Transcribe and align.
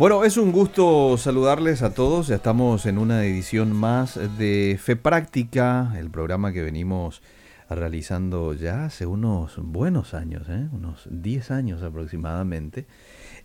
Bueno, 0.00 0.24
es 0.24 0.38
un 0.38 0.50
gusto 0.50 1.18
saludarles 1.18 1.82
a 1.82 1.92
todos. 1.92 2.28
Ya 2.28 2.36
estamos 2.36 2.86
en 2.86 2.96
una 2.96 3.22
edición 3.26 3.76
más 3.76 4.18
de 4.38 4.78
Fe 4.82 4.96
Práctica, 4.96 5.92
el 5.98 6.08
programa 6.08 6.54
que 6.54 6.62
venimos 6.62 7.20
realizando 7.68 8.54
ya 8.54 8.86
hace 8.86 9.04
unos 9.04 9.58
buenos 9.58 10.14
años, 10.14 10.48
¿eh? 10.48 10.68
unos 10.72 11.06
10 11.10 11.50
años 11.50 11.82
aproximadamente. 11.82 12.86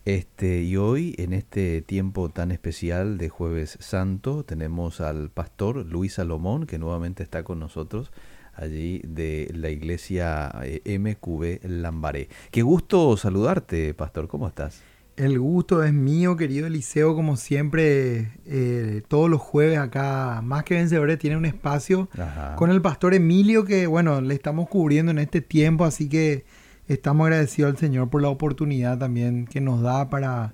Este, 0.05 0.61
y 0.61 0.77
hoy, 0.77 1.13
en 1.17 1.33
este 1.33 1.81
tiempo 1.81 2.29
tan 2.29 2.53
especial 2.53 3.17
de 3.17 3.27
Jueves 3.27 3.77
Santo, 3.81 4.45
tenemos 4.45 5.01
al 5.01 5.31
pastor 5.31 5.85
Luis 5.85 6.13
Salomón, 6.13 6.67
que 6.67 6.79
nuevamente 6.79 7.21
está 7.21 7.43
con 7.43 7.59
nosotros 7.59 8.13
allí 8.53 9.01
de 9.05 9.51
la 9.53 9.71
iglesia 9.71 10.53
eh, 10.63 10.99
MQB 10.99 11.69
Lambaré. 11.69 12.29
Qué 12.49 12.61
gusto 12.61 13.17
saludarte, 13.17 13.93
pastor. 13.93 14.29
¿Cómo 14.29 14.47
estás? 14.47 14.94
El 15.17 15.39
gusto 15.39 15.81
es 15.83 15.93
mío, 15.93 16.35
querido 16.35 16.67
Eliseo, 16.67 17.15
como 17.15 17.37
siempre, 17.37 18.33
eh, 18.45 19.01
todos 19.07 19.29
los 19.29 19.39
jueves 19.39 19.79
acá, 19.79 20.41
más 20.43 20.65
que 20.65 20.75
vencedores, 20.75 21.17
tiene 21.19 21.37
un 21.37 21.45
espacio 21.45 22.09
con 22.57 22.69
el 22.69 22.81
pastor 22.81 23.13
Emilio 23.13 23.63
que, 23.63 23.87
bueno, 23.87 24.19
le 24.19 24.33
estamos 24.33 24.67
cubriendo 24.67 25.11
en 25.11 25.19
este 25.19 25.39
tiempo, 25.39 25.85
así 25.85 26.09
que 26.09 26.43
estamos 26.89 27.25
agradecidos 27.25 27.71
al 27.71 27.77
Señor 27.77 28.09
por 28.09 28.21
la 28.21 28.27
oportunidad 28.27 28.97
también 28.97 29.45
que 29.45 29.61
nos 29.61 29.81
da 29.81 30.09
para, 30.09 30.53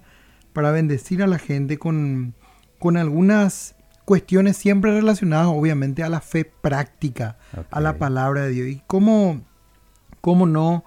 para 0.54 0.70
bendecir 0.70 1.24
a 1.24 1.28
la 1.28 1.40
gente 1.40 1.80
con, 1.80 2.36
con 2.78 2.98
algunas 2.98 3.76
cuestiones 4.06 4.58
siempre 4.58 4.92
relacionadas, 4.92 5.48
obviamente, 5.48 6.04
a 6.04 6.10
la 6.10 6.22
fe 6.22 6.46
práctica, 6.46 7.38
a 7.72 7.82
la 7.82 7.98
palabra 7.98 8.44
de 8.44 8.50
Dios. 8.52 8.68
Y 8.68 8.84
cómo, 8.86 9.42
cómo 10.22 10.46
no 10.46 10.84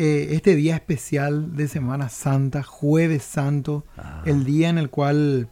eh, 0.00 0.36
este 0.36 0.54
día 0.54 0.76
especial 0.76 1.56
de 1.56 1.66
Semana 1.66 2.08
Santa, 2.08 2.62
jueves 2.62 3.24
santo, 3.24 3.84
ah. 3.96 4.22
el 4.26 4.44
día 4.44 4.68
en 4.68 4.78
el 4.78 4.90
cual 4.90 5.48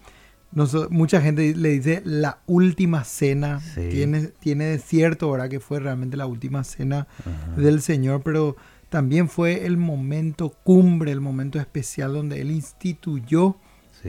mucha 0.88 1.20
gente 1.20 1.52
le 1.56 1.70
dice 1.70 2.00
la 2.04 2.38
última 2.46 3.02
cena, 3.02 3.60
tiene, 3.74 4.28
tiene 4.28 4.66
de 4.66 4.78
cierto, 4.78 5.32
¿verdad? 5.32 5.48
Que 5.48 5.58
fue 5.58 5.80
realmente 5.80 6.16
la 6.16 6.26
última 6.26 6.62
cena 6.62 7.08
del 7.56 7.82
Señor, 7.82 8.22
pero 8.22 8.56
también 8.88 9.28
fue 9.28 9.66
el 9.66 9.78
momento 9.78 10.50
cumbre, 10.62 11.10
el 11.10 11.20
momento 11.20 11.58
especial 11.58 12.12
donde 12.12 12.40
Él 12.40 12.52
instituyó 12.52 13.56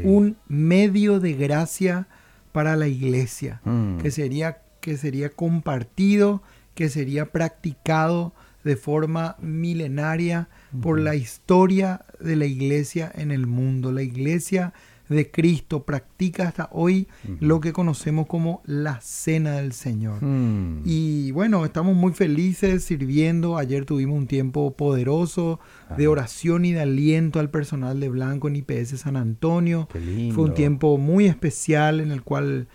un 0.03 0.38
medio 0.47 1.19
de 1.19 1.33
gracia 1.33 2.08
para 2.52 2.75
la 2.75 2.88
iglesia, 2.88 3.59
mm. 3.65 3.97
que, 3.97 4.11
sería, 4.11 4.61
que 4.81 4.97
sería 4.97 5.30
compartido, 5.30 6.43
que 6.75 6.89
sería 6.89 7.31
practicado 7.31 8.33
de 8.63 8.75
forma 8.75 9.36
milenaria 9.39 10.50
por 10.81 11.00
la 11.00 11.16
historia 11.16 12.05
de 12.19 12.36
la 12.36 12.45
iglesia 12.45 13.11
en 13.16 13.31
el 13.31 13.47
mundo. 13.47 13.91
La 13.91 14.02
iglesia 14.02 14.73
de 15.09 15.31
Cristo 15.31 15.83
practica 15.83 16.47
hasta 16.47 16.69
hoy 16.72 17.08
lo 17.39 17.61
que 17.61 17.73
conocemos 17.73 18.27
como 18.27 18.61
la 18.66 18.99
cena 19.02 19.53
del 19.53 19.72
Señor. 19.72 20.23
Hmm. 20.23 20.81
Y 20.86 21.31
bueno, 21.31 21.64
estamos 21.66 21.95
muy 21.95 22.14
felices 22.14 22.83
sirviendo. 22.83 23.58
Ayer 23.58 23.86
tuvimos 23.86 24.17
un 24.17 24.27
tiempo 24.27 24.75
poderoso 24.75 25.59
de 25.97 26.08
oración 26.08 26.66
y 26.66 26.73
de 26.73 26.81
aliento 26.81 27.39
al 27.39 27.49
personal 27.49 27.99
de 27.99 28.09
Blanco 28.09 28.47
en 28.47 28.58
IPS 28.58 28.99
San 28.99 29.16
Antonio. 29.16 29.88
Fue 30.33 30.44
un 30.44 30.53
tiempo 30.53 30.97
muy 30.97 31.25
especial 31.25 32.02
en 32.02 32.11
el 32.11 32.23
cual 32.23 32.67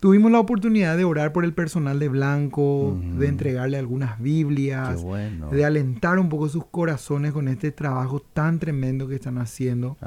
Tuvimos 0.00 0.32
la 0.32 0.40
oportunidad 0.40 0.96
de 0.96 1.04
orar 1.04 1.32
por 1.32 1.44
el 1.44 1.52
personal 1.52 1.98
de 1.98 2.08
Blanco, 2.08 2.98
de 3.18 3.28
entregarle 3.28 3.76
algunas 3.76 4.18
Biblias, 4.18 5.04
de 5.50 5.64
alentar 5.64 6.18
un 6.18 6.30
poco 6.30 6.48
sus 6.48 6.64
corazones 6.64 7.32
con 7.32 7.48
este 7.48 7.70
trabajo 7.70 8.20
tan 8.20 8.58
tremendo 8.58 9.08
que 9.08 9.16
están 9.16 9.36
haciendo. 9.36 9.98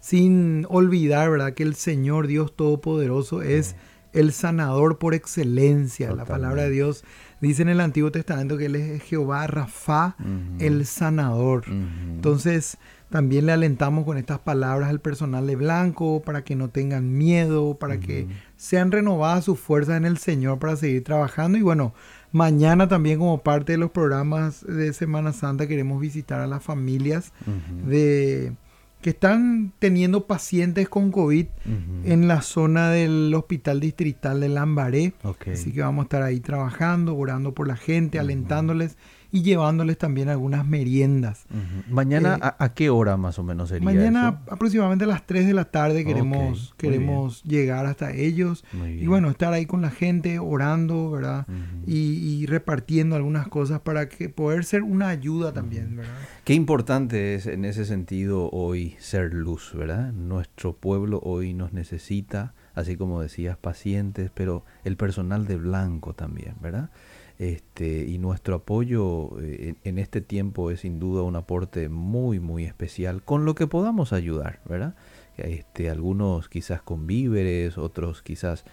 Sin 0.00 0.64
olvidar, 0.68 1.28
¿verdad?, 1.28 1.54
que 1.54 1.64
el 1.64 1.74
Señor 1.74 2.28
Dios 2.28 2.54
Todopoderoso 2.54 3.42
es 3.42 3.74
el 4.12 4.32
sanador 4.32 4.98
por 4.98 5.12
excelencia. 5.12 6.12
La 6.12 6.24
palabra 6.24 6.62
de 6.62 6.70
Dios 6.70 7.04
dice 7.40 7.62
en 7.62 7.68
el 7.68 7.80
Antiguo 7.80 8.12
Testamento 8.12 8.56
que 8.56 8.66
Él 8.66 8.76
es 8.76 9.02
Jehová 9.02 9.46
Rafa, 9.48 10.14
el 10.60 10.86
sanador. 10.86 11.64
Entonces, 11.66 12.78
también 13.10 13.46
le 13.46 13.52
alentamos 13.52 14.04
con 14.04 14.18
estas 14.18 14.38
palabras 14.38 14.90
al 14.90 15.00
personal 15.00 15.46
de 15.46 15.56
Blanco 15.56 16.22
para 16.24 16.44
que 16.44 16.56
no 16.56 16.68
tengan 16.68 17.16
miedo, 17.16 17.78
para 17.78 17.98
que 18.00 18.28
sean 18.58 18.90
renovadas 18.90 19.44
sus 19.44 19.58
fuerzas 19.58 19.96
en 19.96 20.04
el 20.04 20.18
Señor 20.18 20.58
para 20.58 20.76
seguir 20.76 21.04
trabajando. 21.04 21.56
Y 21.56 21.62
bueno, 21.62 21.94
mañana 22.32 22.88
también 22.88 23.20
como 23.20 23.38
parte 23.38 23.72
de 23.72 23.78
los 23.78 23.90
programas 23.90 24.66
de 24.66 24.92
Semana 24.92 25.32
Santa 25.32 25.66
queremos 25.66 26.00
visitar 26.00 26.40
a 26.40 26.46
las 26.46 26.62
familias 26.62 27.32
de 27.86 28.52
que 29.00 29.10
están 29.10 29.72
teniendo 29.78 30.26
pacientes 30.26 30.88
con 30.88 31.12
COVID 31.12 31.46
en 32.04 32.26
la 32.26 32.42
zona 32.42 32.90
del 32.90 33.32
hospital 33.32 33.78
distrital 33.78 34.40
de 34.40 34.48
Lambaré. 34.48 35.12
Así 35.52 35.72
que 35.72 35.80
vamos 35.82 36.02
a 36.02 36.06
estar 36.06 36.22
ahí 36.22 36.40
trabajando, 36.40 37.16
orando 37.16 37.54
por 37.54 37.68
la 37.68 37.76
gente, 37.76 38.18
alentándoles 38.18 38.96
y 39.30 39.42
llevándoles 39.42 39.98
también 39.98 40.28
algunas 40.28 40.66
meriendas. 40.66 41.46
Mañana, 41.88 42.36
eh, 42.36 42.50
a, 42.58 42.74
qué 42.74 42.90
hora 42.90 43.16
más 43.16 43.38
o 43.38 43.42
menos 43.42 43.68
sería 43.68 43.84
Mañana 43.84 44.40
aproximadamente 44.50 45.04
a 45.04 45.08
las 45.08 45.26
3 45.26 45.46
de 45.46 45.54
la 45.54 45.66
tarde 45.66 46.04
queremos, 46.04 46.74
queremos 46.76 47.42
llegar 47.44 47.86
hasta 47.86 48.12
ellos 48.12 48.64
y 48.86 49.06
bueno, 49.06 49.30
estar 49.30 49.52
ahí 49.52 49.66
con 49.66 49.82
la 49.82 49.90
gente 49.90 50.38
orando, 50.38 51.10
¿verdad? 51.10 51.46
y, 51.86 52.46
repartiendo 52.46 53.16
algunas 53.16 53.48
cosas 53.48 53.80
para 53.80 54.08
que 54.08 54.28
poder 54.28 54.64
ser 54.64 54.82
una 54.82 55.08
ayuda 55.08 55.52
también, 55.52 55.96
¿verdad? 55.96 56.14
Qué 56.44 56.54
importante 56.54 57.34
es 57.34 57.46
en 57.46 57.64
ese 57.64 57.84
sentido 57.84 58.48
hoy 58.50 58.96
ser 58.98 59.34
luz, 59.34 59.72
¿verdad? 59.74 60.12
Nuestro 60.12 60.74
pueblo 60.74 61.20
hoy 61.22 61.52
nos 61.52 61.72
necesita, 61.72 62.54
así 62.74 62.96
como 62.96 63.20
decías, 63.20 63.56
pacientes, 63.56 64.30
pero 64.32 64.64
el 64.84 64.96
personal 64.96 65.46
de 65.46 65.56
blanco 65.56 66.14
también, 66.14 66.54
¿verdad? 66.60 66.90
Este, 67.38 68.04
y 68.04 68.18
nuestro 68.18 68.56
apoyo 68.56 69.40
eh, 69.40 69.76
en, 69.84 69.98
este 69.98 70.20
tiempo 70.20 70.72
es 70.72 70.80
sin 70.80 70.98
duda 70.98 71.22
un 71.22 71.36
aporte 71.36 71.88
muy, 71.88 72.40
muy 72.40 72.64
especial 72.64 73.22
con 73.22 73.44
lo 73.44 73.54
que 73.54 73.68
podamos 73.68 74.12
ayudar, 74.12 74.60
¿verdad? 74.64 74.96
Este, 75.36 75.88
algunos 75.88 76.48
quizás 76.48 76.82
con 76.82 77.06
víveres, 77.06 77.78
otros 77.78 78.22
quizás 78.22 78.64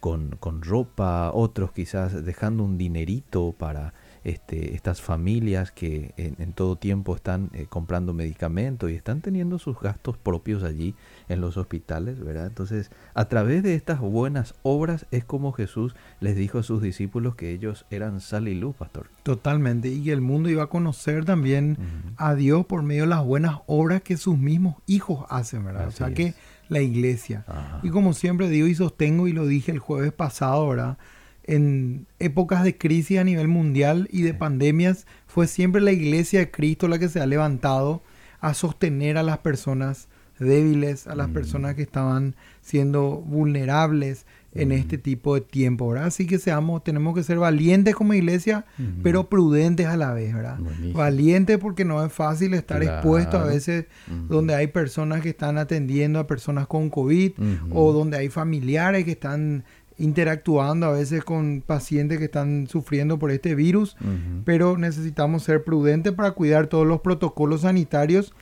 con, 0.00 0.36
con 0.40 0.62
ropa, 0.62 1.32
otros 1.34 1.72
quizás 1.72 2.24
dejando 2.24 2.64
un 2.64 2.78
dinerito 2.78 3.52
para 3.52 3.92
este, 4.24 4.74
estas 4.74 5.00
familias 5.02 5.70
que 5.70 6.14
en, 6.16 6.52
todo 6.54 6.76
tiempo 6.76 7.14
están 7.14 7.50
eh, 7.52 7.66
comprando 7.68 8.12
medicamentos 8.14 8.90
y 8.90 8.94
están 8.94 9.20
teniendo 9.20 9.58
sus 9.58 9.78
gastos 9.78 10.16
propios 10.16 10.62
allí 10.62 10.94
en 11.28 11.40
los 11.40 11.56
hospitales, 11.56 12.18
¿verdad? 12.18 12.46
Entonces, 12.46 12.90
a 13.14 13.26
través 13.26 13.62
de 13.62 13.74
estas 13.74 14.00
buenas 14.00 14.54
obras 14.62 15.06
es 15.10 15.24
como 15.24 15.52
Jesús 15.52 15.94
les 16.20 16.36
dijo 16.36 16.58
a 16.58 16.62
sus 16.62 16.82
discípulos 16.82 17.34
que 17.34 17.50
ellos 17.50 17.86
eran 17.90 18.20
sal 18.20 18.48
y 18.48 18.54
luz, 18.54 18.74
pastor. 18.74 19.08
Totalmente, 19.22 19.88
y 19.88 20.10
el 20.10 20.20
mundo 20.20 20.48
iba 20.48 20.64
a 20.64 20.68
conocer 20.68 21.24
también 21.24 21.76
a 22.16 22.34
Dios 22.34 22.66
por 22.66 22.82
medio 22.82 23.02
de 23.02 23.08
las 23.10 23.24
buenas 23.24 23.58
obras 23.66 24.02
que 24.02 24.16
sus 24.16 24.38
mismos 24.38 24.76
hijos 24.86 25.26
hacen, 25.28 25.64
¿verdad? 25.64 25.88
o 25.88 25.90
sea 25.90 26.12
que 26.12 26.34
la 26.68 26.80
iglesia. 26.80 27.44
Y 27.82 27.90
como 27.90 28.12
siempre 28.12 28.48
digo 28.48 28.66
y 28.66 28.74
sostengo 28.74 29.28
y 29.28 29.32
lo 29.32 29.46
dije 29.46 29.72
el 29.72 29.78
jueves 29.78 30.12
pasado, 30.12 30.68
¿verdad? 30.68 30.98
En 31.44 32.06
épocas 32.18 32.64
de 32.64 32.76
crisis 32.76 33.18
a 33.18 33.24
nivel 33.24 33.48
mundial 33.48 34.08
y 34.10 34.22
de 34.22 34.34
pandemias, 34.34 35.06
fue 35.26 35.46
siempre 35.46 35.80
la 35.80 35.92
iglesia 35.92 36.40
de 36.40 36.50
Cristo 36.50 36.88
la 36.88 36.98
que 36.98 37.08
se 37.08 37.20
ha 37.20 37.26
levantado 37.26 38.02
a 38.40 38.54
sostener 38.54 39.16
a 39.16 39.22
las 39.22 39.38
personas 39.38 40.08
débiles, 40.38 41.06
a 41.06 41.14
las 41.14 41.28
mm. 41.28 41.32
personas 41.32 41.74
que 41.74 41.82
estaban 41.82 42.34
siendo 42.60 43.18
vulnerables 43.18 44.26
en 44.52 44.68
mm. 44.68 44.72
este 44.72 44.98
tipo 44.98 45.34
de 45.34 45.40
tiempo, 45.40 45.88
¿verdad? 45.88 46.06
Así 46.06 46.26
que 46.26 46.38
seamos, 46.38 46.82
tenemos 46.84 47.14
que 47.14 47.22
ser 47.22 47.38
valientes 47.38 47.94
como 47.94 48.14
iglesia, 48.14 48.64
pero 49.02 49.28
prudentes 49.28 49.86
a 49.86 49.96
la 49.96 50.12
vez, 50.12 50.34
¿verdad? 50.34 50.58
Valientes 50.92 51.58
porque 51.58 51.84
no 51.84 52.04
es 52.04 52.12
fácil 52.12 52.54
estar 52.54 52.82
expuesto 52.82 53.38
a 53.38 53.44
veces 53.44 53.86
donde 54.28 54.54
hay 54.54 54.68
personas 54.68 55.22
que 55.22 55.30
están 55.30 55.58
atendiendo 55.58 56.18
a 56.18 56.26
personas 56.26 56.66
con 56.66 56.90
COVID 56.90 57.32
o 57.70 57.92
donde 57.92 58.16
hay 58.16 58.28
familiares 58.28 59.04
que 59.04 59.12
están 59.12 59.64
interactuando 59.96 60.86
a 60.86 60.92
veces 60.92 61.24
con 61.24 61.62
pacientes 61.64 62.18
que 62.18 62.24
están 62.24 62.66
sufriendo 62.66 63.18
por 63.18 63.30
este 63.30 63.54
virus, 63.54 63.96
pero 64.44 64.76
necesitamos 64.76 65.44
ser 65.44 65.64
prudentes 65.64 66.12
para 66.12 66.32
cuidar 66.32 66.66
todos 66.66 66.86
los 66.86 67.00
protocolos 67.00 67.62
sanitarios, 67.62 68.34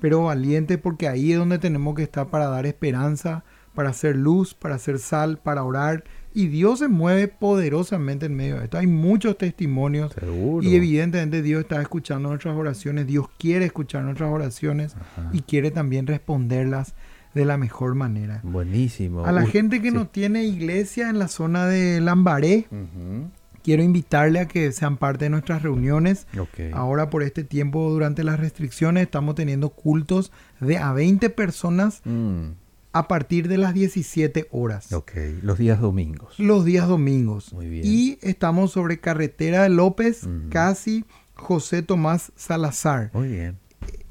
pero 0.00 0.24
valientes 0.24 0.78
porque 0.78 1.08
ahí 1.08 1.32
es 1.32 1.38
donde 1.38 1.58
tenemos 1.58 1.94
que 1.94 2.02
estar 2.02 2.28
para 2.28 2.46
dar 2.46 2.66
esperanza, 2.66 3.44
para 3.74 3.90
hacer 3.90 4.16
luz, 4.16 4.54
para 4.54 4.76
hacer 4.76 4.98
sal, 4.98 5.38
para 5.38 5.64
orar. 5.64 6.04
Y 6.32 6.46
Dios 6.46 6.78
se 6.78 6.86
mueve 6.86 7.26
poderosamente 7.26 8.26
en 8.26 8.36
medio 8.36 8.58
de 8.58 8.64
esto. 8.64 8.78
Hay 8.78 8.86
muchos 8.86 9.36
testimonios. 9.36 10.14
Y 10.62 10.76
evidentemente 10.76 11.42
Dios 11.42 11.62
está 11.62 11.82
escuchando 11.82 12.28
nuestras 12.28 12.56
oraciones, 12.56 13.08
Dios 13.08 13.26
quiere 13.36 13.64
escuchar 13.64 14.04
nuestras 14.04 14.30
oraciones 14.30 14.94
y 15.32 15.40
quiere 15.40 15.72
también 15.72 16.06
responderlas 16.06 16.94
de 17.34 17.44
la 17.44 17.56
mejor 17.56 17.94
manera. 17.94 18.40
Buenísimo. 18.42 19.24
A 19.24 19.32
la 19.32 19.46
gente 19.46 19.80
que 19.80 19.90
no 19.90 20.08
tiene 20.08 20.44
iglesia 20.44 21.10
en 21.10 21.18
la 21.18 21.28
zona 21.28 21.66
de 21.66 22.00
Lambaré, 22.00 22.66
Quiero 23.62 23.82
invitarle 23.82 24.40
a 24.40 24.48
que 24.48 24.72
sean 24.72 24.96
parte 24.96 25.26
de 25.26 25.30
nuestras 25.30 25.62
reuniones. 25.62 26.26
Ahora 26.72 27.10
por 27.10 27.22
este 27.22 27.44
tiempo, 27.44 27.90
durante 27.90 28.24
las 28.24 28.40
restricciones, 28.40 29.02
estamos 29.02 29.34
teniendo 29.34 29.70
cultos 29.70 30.32
de 30.60 30.78
a 30.78 30.92
20 30.92 31.28
personas 31.30 32.00
mm. 32.04 32.52
a 32.92 33.06
partir 33.08 33.48
de 33.48 33.58
las 33.58 33.74
17 33.74 34.48
horas. 34.50 34.92
Ok, 34.92 35.12
los 35.42 35.58
días 35.58 35.80
domingos. 35.80 36.38
Los 36.38 36.64
días 36.64 36.88
domingos. 36.88 37.52
Muy 37.52 37.68
bien. 37.68 37.84
Y 37.84 38.18
estamos 38.22 38.72
sobre 38.72 38.98
carretera 38.98 39.64
de 39.64 39.68
López, 39.68 40.26
casi 40.48 41.04
José 41.34 41.82
Tomás 41.82 42.32
Salazar. 42.36 43.10
Muy 43.12 43.28
bien 43.28 43.58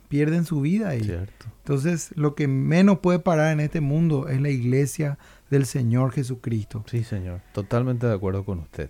Pierden 0.10 0.46
su 0.46 0.62
vida 0.62 0.90
ahí. 0.90 1.12
Entonces, 1.64 2.12
lo 2.16 2.36
que 2.36 2.48
menos 2.48 3.00
puede 3.00 3.20
parar 3.20 3.52
en 3.52 3.60
este 3.60 3.82
mundo 3.82 4.28
es 4.28 4.40
la 4.40 4.50
iglesia 4.50 5.18
del 5.50 5.66
Señor 5.66 6.12
Jesucristo. 6.12 6.84
Sí, 6.90 7.04
Señor. 7.04 7.42
Totalmente 7.52 8.06
de 8.06 8.14
acuerdo 8.14 8.46
con 8.46 8.60
usted. 8.60 8.90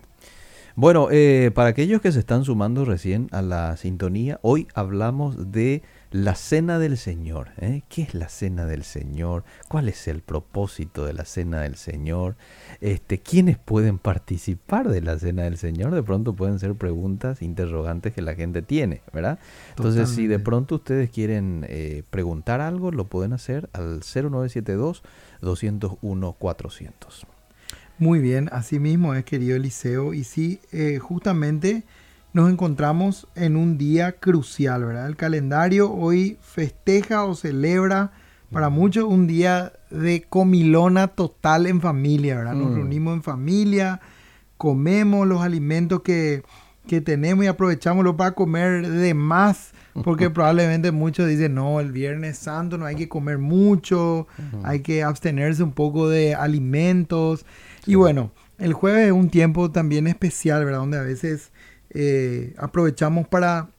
Bueno, 0.76 1.10
eh, 1.12 1.52
para 1.54 1.70
aquellos 1.70 2.02
que 2.02 2.12
se 2.12 2.20
están 2.20 2.46
sumando 2.46 2.86
recién 2.86 3.28
a 3.32 3.42
la 3.42 3.76
sintonía, 3.78 4.40
hoy 4.42 4.68
hablamos 4.74 5.52
de 5.52 5.82
la 6.12 6.36
cena 6.36 6.78
del 6.78 6.98
Señor. 6.98 7.52
¿eh? 7.58 7.84
¿Qué 7.88 8.04
es 8.04 8.14
la 8.14 8.28
cena 8.28 8.66
del 8.66 8.84
Señor? 8.84 9.44
¿Cuál 9.70 9.88
es 9.88 10.08
el 10.08 10.22
propósito 10.22 11.06
de 11.06 11.14
la 11.14 11.24
cena 11.24 11.62
del 11.62 11.78
Señor? 11.78 12.36
Este, 12.82 13.20
¿Quiénes 13.20 13.58
pueden 13.58 13.98
participar 13.98 14.90
de 14.90 15.02
la 15.02 15.18
cena 15.18 15.44
del 15.44 15.58
Señor? 15.58 15.96
De 15.96 16.04
pronto 16.04 16.34
pueden 16.34 16.60
ser 16.60 16.76
preguntas, 16.76 17.42
interrogantes 17.42 18.14
que 18.14 18.22
la 18.22 18.36
gente 18.36 18.62
tiene, 18.62 19.02
¿verdad? 19.14 19.40
Entonces, 19.70 20.10
si 20.10 20.28
de 20.28 20.40
pronto 20.40 20.76
ustedes 20.76 21.10
quieren 21.10 21.66
eh, 21.70 22.04
preguntar 22.10 22.60
algo, 22.60 22.92
lo 22.92 23.06
pueden 23.06 23.32
hacer 23.32 23.70
al 23.72 24.02
0972 24.02 25.04
201 25.42 26.34
400. 26.34 27.28
Muy 27.98 28.20
bien, 28.20 28.50
así 28.52 28.80
mismo 28.80 29.14
es, 29.14 29.24
querido 29.24 29.56
Eliseo. 29.56 30.14
Y 30.14 30.24
sí, 30.24 30.60
eh, 30.72 30.98
justamente 31.00 31.84
nos 32.34 32.50
encontramos 32.50 33.28
en 33.36 33.58
un 33.58 33.78
día 33.78 34.14
crucial, 34.14 34.86
¿verdad? 34.86 35.08
El 35.08 35.18
calendario 35.18 35.92
hoy 35.92 36.38
festeja 36.42 37.26
o 37.26 37.36
celebra 37.36 38.12
para 38.52 38.70
muchos 38.70 39.06
un 39.06 39.28
día 39.28 39.74
de 39.90 40.24
comilona 40.28 41.08
total 41.08 41.68
en 41.68 41.82
familia, 41.82 42.38
¿verdad? 42.38 42.54
Nos 42.54 42.72
mm. 42.72 42.76
reunimos 42.76 43.14
en 43.16 43.24
familia, 43.24 44.02
comemos 44.58 45.28
los 45.28 45.42
alimentos 45.42 46.02
que, 46.02 46.44
tenemos 47.06 47.46
y 47.46 47.48
aprovechámoslo 47.48 48.18
para 48.18 48.32
comer 48.32 48.86
de 48.86 49.14
más, 49.14 49.72
porque 50.04 50.30
probablemente 50.32 50.92
muchos 50.92 51.26
dicen, 51.28 51.56
no, 51.56 51.80
el 51.80 51.94
Viernes 51.94 52.38
Santo 52.38 52.78
no 52.78 52.86
hay 52.86 52.96
que 52.96 53.08
comer 53.08 53.38
mucho, 53.38 54.28
hay 54.64 54.82
que 54.82 55.02
abstenerse 55.02 55.64
un 55.64 55.72
poco 55.72 56.10
de 56.10 56.36
alimentos. 56.36 57.46
Y 57.86 57.96
bueno, 57.96 58.32
el 58.58 58.74
jueves 58.74 59.08
es 59.08 59.14
un 59.14 59.30
tiempo 59.30 59.72
también 59.72 60.06
especial, 60.06 60.66
¿verdad? 60.66 60.80
Donde 60.80 60.98
a 60.98 61.04
veces 61.04 61.52
eh, 61.94 62.54
aprovechamos 62.58 63.28
para 63.28 63.70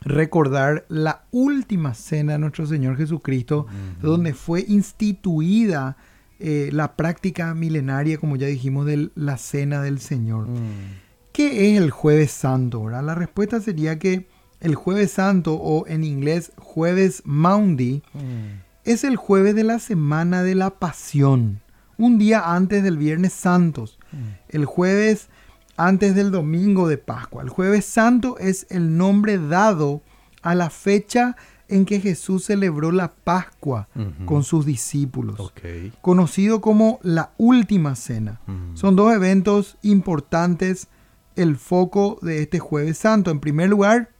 recordar 0.00 0.84
la 0.88 1.24
última 1.30 1.94
cena 1.94 2.34
de 2.34 2.38
nuestro 2.38 2.66
Señor 2.66 2.96
Jesucristo, 2.96 3.66
donde 4.00 4.34
fue 4.34 4.64
instituida 4.68 5.96
eh, 6.38 6.68
la 6.72 6.96
práctica 6.96 7.54
milenaria, 7.54 8.18
como 8.18 8.36
ya 8.36 8.46
dijimos, 8.46 8.86
de 8.86 9.10
la 9.14 9.38
cena 9.38 9.82
del 9.82 10.00
Señor. 10.00 10.48
Mm. 10.48 11.06
¿Qué 11.32 11.72
es 11.72 11.80
el 11.80 11.90
jueves 11.90 12.30
santo? 12.30 12.88
La 12.88 13.14
respuesta 13.14 13.60
sería 13.60 13.98
que 13.98 14.28
el 14.60 14.74
jueves 14.74 15.12
santo, 15.12 15.54
o 15.54 15.86
en 15.86 16.04
inglés 16.04 16.52
jueves 16.56 17.22
Maundy, 17.24 18.02
mm. 18.12 18.62
es 18.84 19.02
el 19.04 19.16
jueves 19.16 19.54
de 19.54 19.64
la 19.64 19.78
semana 19.78 20.42
de 20.42 20.54
la 20.54 20.70
pasión, 20.78 21.62
un 21.98 22.18
día 22.18 22.54
antes 22.54 22.82
del 22.82 22.98
viernes 22.98 23.32
santos. 23.32 23.98
Mm. 24.12 24.16
El 24.48 24.64
jueves 24.66 25.28
antes 25.76 26.14
del 26.14 26.30
domingo 26.30 26.88
de 26.88 26.98
Pascua. 26.98 27.42
El 27.42 27.48
jueves 27.48 27.84
santo 27.84 28.38
es 28.38 28.66
el 28.70 28.96
nombre 28.96 29.38
dado 29.38 30.02
a 30.42 30.54
la 30.54 30.70
fecha 30.70 31.36
en 31.68 31.84
que 31.84 32.00
Jesús 32.00 32.44
celebró 32.44 32.92
la 32.92 33.14
Pascua 33.14 33.88
con 34.24 34.44
sus 34.44 34.64
discípulos, 34.64 35.52
conocido 36.00 36.60
como 36.60 37.00
la 37.02 37.32
última 37.38 37.96
cena. 37.96 38.40
Son 38.74 38.96
dos 38.96 39.12
eventos 39.12 39.76
importantes, 39.82 40.88
el 41.34 41.56
foco 41.56 42.18
de 42.22 42.42
este 42.42 42.58
jueves 42.60 42.98
santo. 42.98 43.30
En 43.30 43.40
primer 43.40 43.68
lugar, 43.68 44.10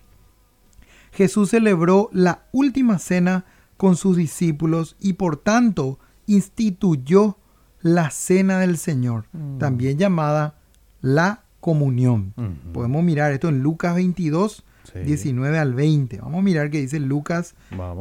Jesús 1.13 1.51
celebró 1.51 2.11
la 2.13 2.45
última 2.53 2.99
cena 2.99 3.45
con 3.77 3.97
sus 3.97 4.17
discípulos 4.17 4.97
y 5.01 5.15
por 5.15 5.37
tanto 5.37 5.99
instituyó 6.27 7.39
la 7.81 8.11
cena 8.11 8.59
del 8.59 8.79
Señor, 8.79 9.27
mm. 9.33 9.59
también 9.59 9.99
llamada 9.99 10.59
la 11.01 11.46
comunión. 11.61 12.35
Podemos 12.73 13.03
mirar 13.03 13.33
esto 13.33 13.49
en 13.49 13.63
Lucas 13.63 13.95
22, 13.95 14.65
19 15.05 15.59
al 15.59 15.75
20. 15.75 16.19
Vamos 16.19 16.39
a 16.39 16.43
mirar 16.43 16.71
qué 16.71 16.81
dice 16.81 17.01
Lucas 17.01 17.55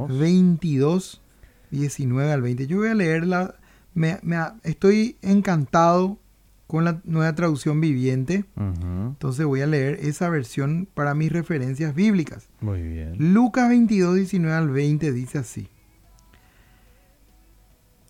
22, 0.07 1.21
19 1.71 2.31
al 2.31 2.41
20. 2.41 2.67
Yo 2.67 2.77
voy 2.77 2.89
a 2.89 2.93
leerla. 2.93 3.55
Me, 3.93 4.19
estoy 4.63 5.17
encantado 5.21 6.19
con 6.67 6.83
la 6.83 7.01
nueva 7.05 7.33
traducción 7.33 7.81
viviente. 7.81 8.45
Entonces 8.55 9.45
voy 9.45 9.61
a 9.61 9.67
leer 9.67 9.99
esa 10.01 10.29
versión 10.29 10.87
para 10.93 11.15
mis 11.15 11.31
referencias 11.31 11.95
bíblicas. 11.95 12.49
Muy 12.61 12.81
bien. 12.81 13.15
Lucas 13.33 13.69
22, 13.69 14.15
19 14.15 14.55
al 14.55 14.69
20 14.69 15.11
dice 15.11 15.39
así. 15.39 15.69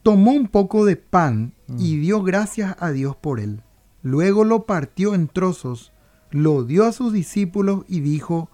Tomó 0.04 0.34
un 0.34 0.48
poco 0.48 0.86
de 0.86 0.98
pan 0.98 1.54
y 1.80 1.98
mm. 1.98 2.02
dio 2.02 2.24
gracias 2.24 2.76
a 2.80 2.92
Dios 2.92 3.16
por 3.16 3.40
él 3.40 3.62
Luego 4.06 4.44
lo 4.44 4.68
partió 4.68 5.16
en 5.16 5.28
trozos, 5.28 5.92
lo 6.30 6.64
dio 6.64 6.86
a 6.86 6.92
sus 6.92 7.12
discípulos 7.12 7.86
y 7.88 8.02
dijo, 8.02 8.52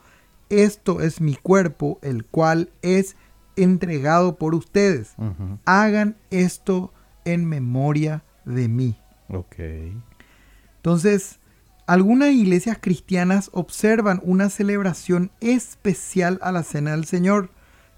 esto 0.47 1.01
es 1.01 1.19
mi 1.19 1.35
cuerpo, 1.35 1.99
el 2.01 2.23
cual 2.23 2.69
es 2.81 3.17
entregado 3.57 4.37
por 4.37 4.55
ustedes. 4.55 5.13
Hagan 5.65 6.15
esto 6.29 6.93
en 7.25 7.43
memoria 7.43 8.23
de 8.45 8.69
mí. 8.69 8.97
Ok. 9.27 9.57
Entonces, 10.77 11.41
algunas 11.85 12.29
iglesias 12.29 12.77
cristianas 12.79 13.49
observan 13.51 14.21
una 14.23 14.49
celebración 14.49 15.31
especial 15.41 16.39
a 16.43 16.53
la 16.53 16.63
Cena 16.63 16.91
del 16.91 17.03
Señor, 17.03 17.49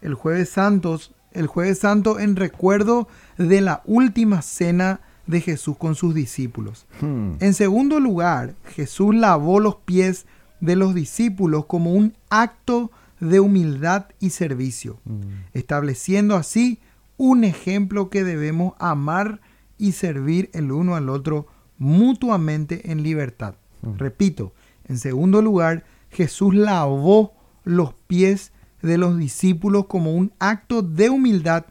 el 0.02 0.16
Jueves 0.16 0.50
Santos, 0.50 1.14
el 1.32 1.46
Jueves 1.46 1.78
Santo 1.78 2.20
en 2.20 2.36
recuerdo 2.36 3.08
de 3.38 3.62
la 3.62 3.84
última 3.86 4.42
cena 4.42 5.02
de 5.28 5.42
Jesús 5.42 5.78
con 5.78 5.96
sus 5.96 6.14
discípulos. 6.14 6.86
Hmm. 7.02 7.34
En 7.40 7.54
segundo 7.54 8.00
lugar, 8.00 8.56
Jesús 8.76 9.16
lavó 9.16 9.60
los 9.60 9.76
pies 9.76 10.26
de 10.60 10.76
los 10.76 10.94
discípulos 10.94 11.66
como 11.66 11.94
un 11.94 12.14
acto 12.30 12.92
de 13.20 13.40
humildad 13.40 14.08
y 14.20 14.32
servicio, 14.32 15.00
hmm. 15.06 15.22
estableciendo 15.54 16.36
así 16.36 16.80
un 17.18 17.44
ejemplo 17.44 18.10
que 18.10 18.24
debemos 18.24 18.74
amar 18.80 19.40
y 19.78 19.94
servir 19.94 20.50
el 20.54 20.72
uno 20.72 20.96
al 20.96 21.10
otro 21.10 21.48
mutuamente 21.78 22.92
en 22.92 23.04
libertad. 23.04 23.56
Mm. 23.82 23.98
Repito, 23.98 24.54
en 24.86 24.98
segundo 24.98 25.42
lugar, 25.42 25.86
Jesús 26.10 26.54
lavó 26.54 27.34
los 27.64 27.94
pies 28.08 28.52
de 28.82 28.98
los 28.98 29.18
discípulos 29.18 29.86
como 29.88 30.14
un 30.14 30.34
acto 30.40 30.82
de 30.82 31.10
humildad 31.10 31.66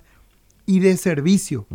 y 0.66 0.80
de 0.80 0.96
servicio, 0.96 1.66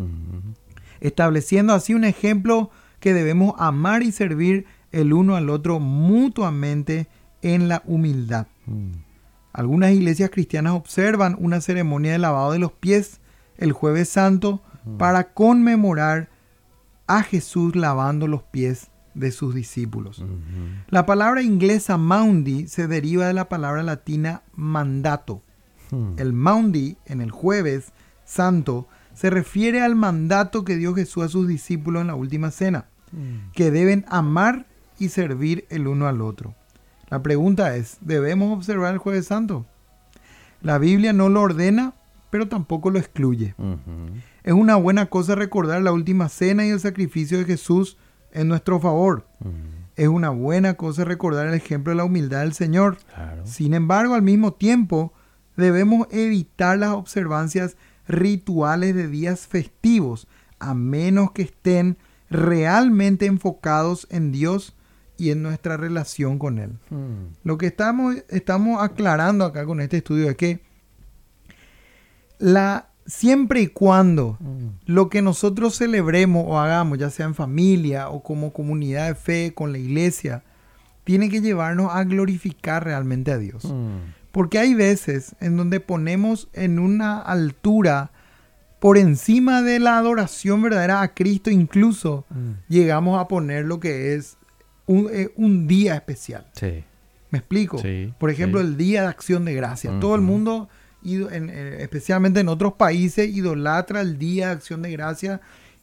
estableciendo 1.00 1.74
así 1.74 1.94
un 1.94 2.04
ejemplo 2.04 2.72
que 3.00 3.14
debemos 3.14 3.54
amar 3.58 4.04
y 4.04 4.12
servir 4.12 4.66
el 4.92 5.14
uno 5.14 5.36
al 5.36 5.50
otro 5.50 5.80
mutuamente 5.80 7.08
en 7.42 7.68
la 7.68 7.84
humildad. 7.86 8.48
Mm. 8.66 8.92
Algunas 9.54 9.92
iglesias 9.92 10.30
cristianas 10.30 10.74
observan 10.74 11.36
una 11.40 11.62
ceremonia 11.62 12.12
de 12.12 12.20
lavado 12.20 12.52
de 12.52 12.60
los 12.60 12.72
pies 12.72 13.20
el 13.58 13.72
jueves 13.72 14.10
santo 14.10 14.62
mm. 14.86 14.98
para 14.98 15.34
conmemorar 15.34 16.30
a 17.08 17.24
Jesús 17.24 17.76
lavando 17.76 18.28
los 18.28 18.44
pies 18.44 18.92
de 19.18 19.32
sus 19.32 19.56
discípulos. 19.56 20.24
La 20.90 21.06
palabra 21.06 21.42
inglesa 21.42 21.98
maundi 21.98 22.68
se 22.68 22.88
deriva 22.88 23.26
de 23.26 23.34
la 23.34 23.50
palabra 23.50 23.82
latina 23.82 24.44
mandato. 24.56 25.42
Hmm. 25.90 26.14
El 26.18 26.34
maundi 26.34 26.98
en 27.06 27.22
el 27.22 27.32
jueves 27.32 27.94
santo 28.26 28.88
se 29.18 29.32
refiere 29.32 29.82
al 29.82 29.96
mandato 29.96 30.64
que 30.64 30.76
dio 30.76 30.94
Jesús 30.94 31.24
a 31.24 31.28
sus 31.28 31.48
discípulos 31.48 32.02
en 32.02 32.08
la 32.08 32.16
última 32.16 32.52
cena, 32.52 32.86
hmm. 33.12 33.52
que 33.54 33.72
deben 33.72 34.06
amar 34.10 34.68
y 35.00 35.10
servir 35.10 35.66
el 35.70 35.88
uno 35.88 36.08
al 36.08 36.22
otro. 36.22 36.54
La 37.10 37.24
pregunta 37.24 37.76
es, 37.76 37.98
¿debemos 38.02 38.56
observar 38.56 38.94
el 38.94 39.00
jueves 39.00 39.26
santo? 39.26 39.66
La 40.62 40.78
Biblia 40.78 41.14
no 41.14 41.30
lo 41.30 41.42
ordena, 41.42 41.94
pero 42.30 42.48
tampoco 42.48 42.92
lo 42.92 43.00
excluye. 43.00 43.56
Es 44.44 44.54
una 44.54 44.76
buena 44.76 45.08
cosa 45.08 45.34
recordar 45.34 45.82
la 45.82 45.94
última 45.94 46.30
cena 46.30 46.68
y 46.68 46.70
el 46.70 46.80
sacrificio 46.80 47.40
de 47.40 47.46
Jesús 47.46 47.98
en 48.34 48.48
nuestro 48.48 48.80
favor. 48.80 49.26
Es 49.96 50.10
una 50.10 50.30
buena 50.30 50.76
cosa 50.76 51.06
recordar 51.06 51.48
el 51.48 51.56
ejemplo 51.56 51.92
de 51.92 51.98
la 51.98 52.04
humildad 52.04 52.42
del 52.42 52.54
Señor. 52.54 52.98
Sin 53.46 53.74
embargo, 53.74 54.14
al 54.14 54.22
mismo 54.22 54.54
tiempo, 54.54 55.14
debemos 55.56 56.08
evitar 56.12 56.78
las 56.78 56.92
observancias 56.92 57.78
rituales 58.08 58.96
de 58.96 59.08
días 59.08 59.48
festivos, 59.48 60.28
a 60.60 60.74
menos 60.74 61.32
que 61.32 61.44
estén 61.44 61.98
realmente 62.30 63.26
enfocados 63.26 64.08
en 64.10 64.32
Dios 64.32 64.76
y 65.18 65.32
en 65.32 65.42
nuestra 65.42 65.78
relación 65.78 66.40
con 66.40 66.60
Él. 66.60 66.72
Hmm. 66.90 67.34
Lo 67.44 67.58
que 67.58 67.68
estamos, 67.68 68.16
estamos 68.30 68.82
aclarando 68.82 69.46
acá 69.46 69.66
con 69.66 69.82
este 69.82 69.98
estudio 69.98 70.30
es 70.30 70.38
que 70.38 70.62
la, 72.40 72.90
siempre 73.06 73.62
y 73.62 73.68
cuando 73.68 74.38
hmm. 74.40 74.68
lo 74.86 75.10
que 75.10 75.22
nosotros 75.22 75.78
celebremos 75.78 76.46
o 76.48 76.60
hagamos, 76.60 76.98
ya 76.98 77.10
sea 77.10 77.26
en 77.26 77.36
familia 77.36 78.10
o 78.10 78.22
como 78.22 78.54
comunidad 78.54 79.08
de 79.08 79.16
fe, 79.16 79.54
con 79.54 79.72
la 79.72 79.80
iglesia, 79.80 80.44
tiene 81.04 81.30
que 81.30 81.42
llevarnos 81.42 81.94
a 81.94 82.04
glorificar 82.04 82.84
realmente 82.84 83.32
a 83.32 83.38
Dios. 83.38 83.66
Hmm. 83.66 84.14
Porque 84.38 84.60
hay 84.60 84.76
veces 84.76 85.36
en 85.40 85.58
donde 85.58 85.80
ponemos 85.80 86.48
en 86.54 86.78
una 86.78 87.18
altura 87.18 88.12
por 88.80 89.00
encima 89.00 89.64
de 89.64 89.80
la 89.80 89.98
adoración 89.98 90.62
verdadera 90.62 91.02
a 91.02 91.16
Cristo, 91.16 91.50
incluso 91.50 92.24
llegamos 92.70 93.20
a 93.20 93.28
poner 93.28 93.66
lo 93.66 93.80
que 93.80 94.14
es 94.14 94.38
eh, 94.90 95.34
un, 95.38 95.68
día 95.68 95.96
especial. 95.96 96.46
Sí. 96.52 96.84
¿Me 97.32 97.40
explico? 97.40 97.82
Por 98.20 98.30
ejemplo, 98.30 98.62
el 98.62 98.78
Día 98.78 99.02
de 99.02 99.08
Acción 99.08 99.44
de 99.44 99.56
Gracias. 99.56 100.00
Todo 100.00 100.14
el 100.14 100.22
mundo, 100.22 100.70
eh, 101.04 101.78
especialmente 101.80 102.40
en 102.40 102.50
otros 102.50 102.74
países, 102.74 103.36
idolatra 103.36 104.02
el 104.02 104.20
Día 104.20 104.50
de 104.50 104.54
Acción 104.54 104.84
de 104.84 104.92
Gracias 104.92 105.40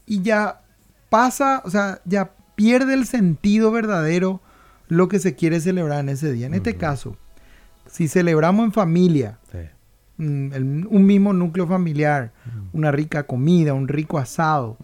y 0.06 0.22
ya 0.22 0.60
pasa, 1.08 1.60
o 1.64 1.70
sea, 1.70 2.02
ya 2.04 2.30
pierde 2.54 2.94
el 2.94 3.06
sentido 3.06 3.72
verdadero 3.72 4.40
lo 4.86 5.08
que 5.08 5.18
se 5.18 5.34
quiere 5.34 5.58
celebrar 5.58 5.98
en 5.98 6.10
ese 6.10 6.32
día. 6.32 6.46
En 6.46 6.54
este 6.54 6.76
caso, 6.76 7.16
si 7.94 8.08
celebramos 8.08 8.64
en 8.64 8.72
familia, 8.72 9.38
mm, 10.16 10.86
un 10.90 11.06
mismo 11.06 11.32
núcleo 11.32 11.64
familiar, 11.68 12.32
una 12.72 12.90
rica 12.90 13.22
comida, 13.22 13.72
un 13.72 13.86
rico 13.86 14.18
asado, 14.18 14.76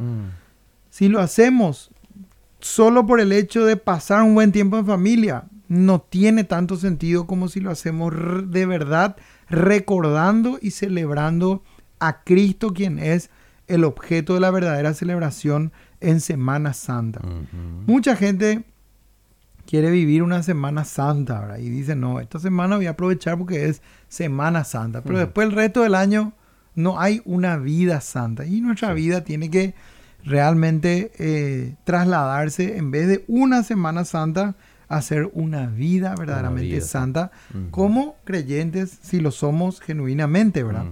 si 0.91 1.09
lo 1.09 1.19
hacemos 1.19 1.91
solo 2.61 3.07
por 3.07 3.19
el 3.19 3.33
hecho 3.33 3.65
de 3.65 3.77
pasar 3.77 4.23
un 4.23 4.35
buen 4.35 4.53
tiempo 4.53 4.79
en 4.79 4.87
familia. 4.87 5.45
No 5.67 6.01
tiene 6.01 6.45
tanto 6.45 6.77
sentido 6.77 7.27
como 7.27 7.49
si 7.49 7.59
lo 7.59 7.73
hacemos 7.73 8.13
de 8.49 8.67
verdad 8.67 9.17
recordando 9.49 10.61
y 10.63 10.71
celebrando 10.71 11.65
a 11.99 12.23
Cristo, 12.23 12.73
quien 12.73 13.01
es 13.01 13.31
el 13.67 13.83
objeto 13.83 14.35
de 14.35 14.41
la 14.41 14.53
verdadera 14.53 14.95
celebración 14.95 15.73
en 16.01 16.21
Semana 16.21 16.75
Santa. 16.75 17.23
Mucha 17.87 18.15
gente 18.15 18.63
quiere 19.71 19.93
vivir 19.93 20.25
una 20.25 20.43
Semana 20.43 20.85
Santa 20.85 21.57
y 21.61 21.69
dice, 21.69 21.95
no, 21.95 22.19
esta 22.19 22.41
semana 22.41 22.77
voy 22.77 22.87
a 22.87 22.91
aprovechar 22.91 23.39
porque 23.39 23.67
es 23.67 23.83
Semana 24.09 24.65
Santa, 24.65 25.01
pero 25.03 25.21
después 25.21 25.47
el 25.47 25.55
resto 25.55 25.83
del 25.83 25.95
año 25.95 26.33
no 26.75 26.99
hay 26.99 27.23
una 27.25 27.57
vida 27.57 28.01
santa. 28.01 28.45
Y 28.47 28.61
nuestra 28.61 28.93
vida 28.95 29.23
tiene 29.23 29.49
que 29.49 29.75
realmente 30.25 31.13
eh, 31.19 31.77
trasladarse 31.85 32.79
en 32.79 32.91
vez 32.91 33.07
de 33.07 33.25
una 33.29 33.63
Semana 33.63 34.05
Santa 34.05 34.57
a 34.89 34.97
hacer 34.97 35.31
una 35.35 35.69
vida 35.69 36.17
verdaderamente 36.19 36.81
santa 36.81 37.31
como 37.71 38.17
creyentes 38.25 38.99
si 39.03 39.21
lo 39.21 39.31
somos 39.31 39.81
genuinamente, 39.81 40.65
¿verdad? 40.65 40.87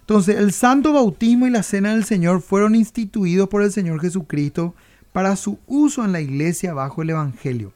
Entonces, 0.00 0.36
el 0.36 0.50
santo 0.50 0.92
bautismo 0.92 1.46
y 1.46 1.50
la 1.50 1.62
cena 1.62 1.92
del 1.92 2.04
Señor 2.04 2.40
fueron 2.40 2.74
instituidos 2.74 3.48
por 3.48 3.62
el 3.62 3.70
Señor 3.70 4.00
Jesucristo 4.00 4.74
para 5.12 5.36
su 5.36 5.58
uso 5.66 6.04
en 6.04 6.12
la 6.12 6.20
iglesia 6.20 6.72
bajo 6.72 7.02
el 7.02 7.10
Evangelio. 7.10 7.72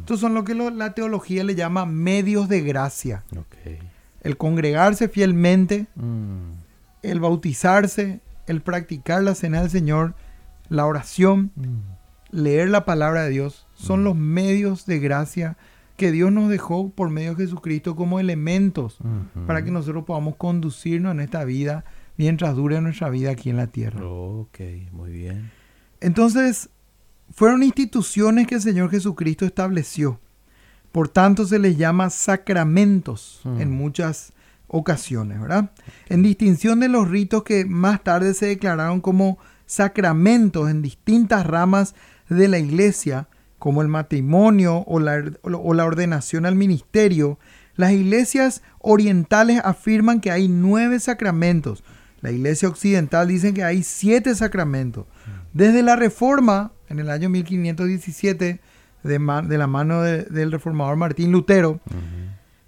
Estos 0.00 0.20
son 0.20 0.34
lo 0.34 0.44
que 0.44 0.54
la 0.54 0.94
teología 0.94 1.44
le 1.44 1.54
llama 1.54 1.86
medios 1.86 2.48
de 2.48 2.60
gracia. 2.60 3.24
El 4.20 4.36
congregarse 4.36 5.08
fielmente, 5.08 5.86
el 7.02 7.20
bautizarse, 7.20 8.20
el 8.46 8.60
practicar 8.60 9.22
la 9.22 9.34
cena 9.34 9.62
del 9.62 9.70
Señor 9.70 10.14
la 10.68 10.86
oración, 10.86 11.50
mm. 11.56 12.36
leer 12.36 12.68
la 12.70 12.84
palabra 12.84 13.24
de 13.24 13.30
Dios, 13.30 13.66
son 13.74 14.00
mm. 14.00 14.04
los 14.04 14.16
medios 14.16 14.86
de 14.86 14.98
gracia 14.98 15.56
que 15.96 16.10
Dios 16.10 16.32
nos 16.32 16.48
dejó 16.48 16.90
por 16.90 17.10
medio 17.10 17.34
de 17.34 17.44
Jesucristo 17.44 17.94
como 17.94 18.18
elementos 18.18 18.98
para 19.46 19.62
que 19.62 19.70
nosotros 19.70 20.04
podamos 20.04 20.34
conducirnos 20.34 21.12
en 21.12 21.20
esta 21.20 21.44
vida 21.44 21.84
mientras 22.16 22.56
dure 22.56 22.80
nuestra 22.80 23.10
vida 23.10 23.30
aquí 23.30 23.50
en 23.50 23.56
la 23.56 23.68
tierra. 23.68 24.04
Ok, 24.04 24.58
muy 24.90 25.12
bien. 25.12 25.52
Entonces, 26.00 26.68
fueron 27.34 27.62
instituciones 27.62 28.46
que 28.46 28.56
el 28.56 28.62
Señor 28.62 28.90
Jesucristo 28.90 29.44
estableció. 29.44 30.20
Por 30.92 31.08
tanto, 31.08 31.44
se 31.46 31.58
les 31.58 31.76
llama 31.76 32.10
sacramentos 32.10 33.40
mm. 33.44 33.60
en 33.60 33.70
muchas 33.72 34.32
ocasiones, 34.68 35.40
¿verdad? 35.40 35.70
En 36.08 36.22
distinción 36.22 36.80
de 36.80 36.88
los 36.88 37.08
ritos 37.08 37.42
que 37.42 37.64
más 37.64 38.02
tarde 38.02 38.34
se 38.34 38.46
declararon 38.46 39.00
como 39.00 39.38
sacramentos 39.66 40.70
en 40.70 40.82
distintas 40.82 41.46
ramas 41.46 41.94
de 42.28 42.48
la 42.48 42.58
iglesia, 42.58 43.28
como 43.58 43.82
el 43.82 43.88
matrimonio 43.88 44.84
o 44.86 45.00
la, 45.00 45.24
o 45.42 45.74
la 45.74 45.84
ordenación 45.84 46.46
al 46.46 46.54
ministerio, 46.54 47.38
las 47.76 47.92
iglesias 47.92 48.62
orientales 48.78 49.60
afirman 49.64 50.20
que 50.20 50.30
hay 50.30 50.48
nueve 50.48 51.00
sacramentos. 51.00 51.82
La 52.20 52.30
iglesia 52.30 52.68
occidental 52.68 53.28
dice 53.28 53.52
que 53.52 53.64
hay 53.64 53.82
siete 53.82 54.34
sacramentos. 54.34 55.06
Desde 55.52 55.82
la 55.82 55.96
reforma, 55.96 56.72
en 56.94 57.00
el 57.00 57.10
año 57.10 57.28
1517, 57.28 58.60
de, 59.02 59.42
de 59.48 59.58
la 59.58 59.66
mano 59.66 60.00
del 60.02 60.52
reformador 60.52 60.96
Martín 60.96 61.32
Lutero, 61.32 61.80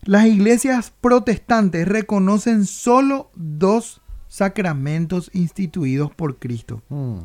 las 0.03 0.27
iglesias 0.27 0.93
protestantes 1.01 1.89
reconocen 1.89 2.67
solo 2.67 3.31
dos 3.35 4.03
sacramentos 4.29 5.31
instituidos 5.33 6.13
por 6.15 6.39
Cristo. 6.39 6.83
Mm. 6.89 7.19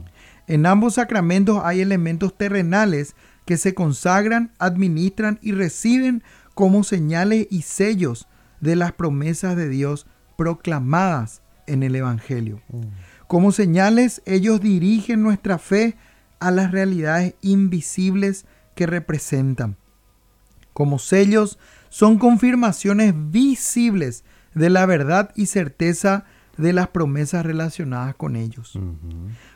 En 0.47 0.65
ambos 0.65 0.95
sacramentos 0.95 1.61
hay 1.63 1.81
elementos 1.81 2.37
terrenales 2.37 3.15
que 3.45 3.57
se 3.57 3.73
consagran, 3.73 4.51
administran 4.59 5.39
y 5.41 5.51
reciben 5.51 6.23
como 6.53 6.83
señales 6.83 7.47
y 7.49 7.63
sellos 7.63 8.27
de 8.59 8.75
las 8.75 8.91
promesas 8.93 9.55
de 9.55 9.69
Dios 9.69 10.07
proclamadas 10.37 11.41
en 11.67 11.83
el 11.83 11.95
Evangelio. 11.95 12.61
Mm. 12.69 12.81
Como 13.27 13.51
señales, 13.51 14.21
ellos 14.25 14.61
dirigen 14.61 15.23
nuestra 15.23 15.57
fe 15.57 15.95
a 16.41 16.51
las 16.51 16.71
realidades 16.71 17.35
invisibles 17.41 18.45
que 18.75 18.87
representan. 18.87 19.77
Como 20.73 20.99
sellos, 20.99 21.57
son 21.89 22.17
confirmaciones 22.17 23.13
visibles 23.15 24.25
de 24.53 24.69
la 24.69 24.85
verdad 24.85 25.31
y 25.35 25.45
certeza 25.45 26.25
de 26.57 26.73
las 26.73 26.89
promesas 26.89 27.45
relacionadas 27.45 28.15
con 28.15 28.35
ellos. 28.35 28.77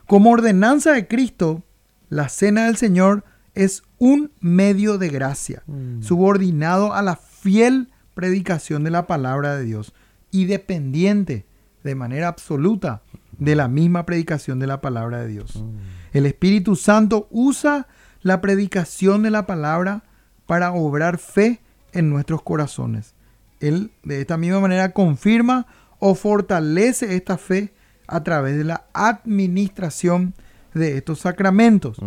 Como 0.08 0.30
ordenanza 0.30 0.94
de 0.94 1.08
Cristo, 1.08 1.64
la 2.10 2.30
cena 2.30 2.66
del 2.66 2.78
Señor 2.78 3.26
es 3.56 3.84
un 3.98 4.32
medio 4.40 4.98
de 4.98 5.10
gracia, 5.10 5.64
mm. 5.66 6.02
subordinado 6.04 6.94
a 6.94 7.02
la 7.02 7.16
fiel 7.16 7.90
predicación 8.14 8.84
de 8.84 8.92
la 8.92 9.08
palabra 9.08 9.56
de 9.56 9.64
Dios 9.64 9.94
y 10.30 10.46
dependiente 10.46 11.46
de 11.84 11.96
manera 11.96 12.28
absoluta 12.28 13.02
de 13.38 13.56
la 13.56 13.68
misma 13.68 14.06
predicación 14.06 14.60
de 14.60 14.68
la 14.68 14.82
palabra 14.82 15.22
de 15.22 15.28
Dios. 15.28 15.56
Mm. 15.56 15.95
El 16.16 16.26
Espíritu 16.26 16.78
Santo 16.78 17.28
usa 17.30 17.88
la 18.22 18.40
predicación 18.40 19.22
de 19.22 19.32
la 19.32 19.46
palabra 19.46 20.04
para 20.46 20.72
obrar 20.72 21.18
fe 21.18 21.60
en 21.92 22.10
nuestros 22.10 22.42
corazones. 22.42 23.16
Él 23.60 23.92
de 24.02 24.22
esta 24.22 24.38
misma 24.38 24.62
manera 24.62 24.94
confirma 24.94 25.68
o 26.00 26.16
fortalece 26.16 27.18
esta 27.18 27.38
fe 27.38 27.74
a 28.08 28.24
través 28.24 28.56
de 28.56 28.64
la 28.64 28.86
administración 28.94 30.36
de 30.74 30.96
estos 30.96 31.20
sacramentos. 31.20 31.98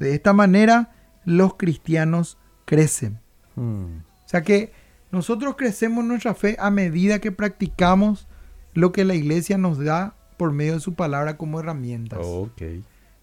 De 0.00 0.12
esta 0.16 0.32
manera 0.32 0.90
los 1.24 1.54
cristianos 1.54 2.38
crecen. 2.64 3.20
Mm. 3.54 3.98
O 4.24 4.28
sea 4.28 4.42
que 4.42 4.72
nosotros 5.12 5.54
crecemos 5.54 6.04
nuestra 6.04 6.34
fe 6.34 6.56
a 6.58 6.72
medida 6.72 7.20
que 7.20 7.30
practicamos 7.30 8.26
lo 8.74 8.90
que 8.90 9.04
la 9.04 9.14
iglesia 9.14 9.56
nos 9.56 9.78
da 9.78 10.16
por 10.36 10.50
medio 10.50 10.74
de 10.74 10.80
su 10.80 10.94
palabra 10.94 11.36
como 11.36 11.60
herramientas. 11.60 12.26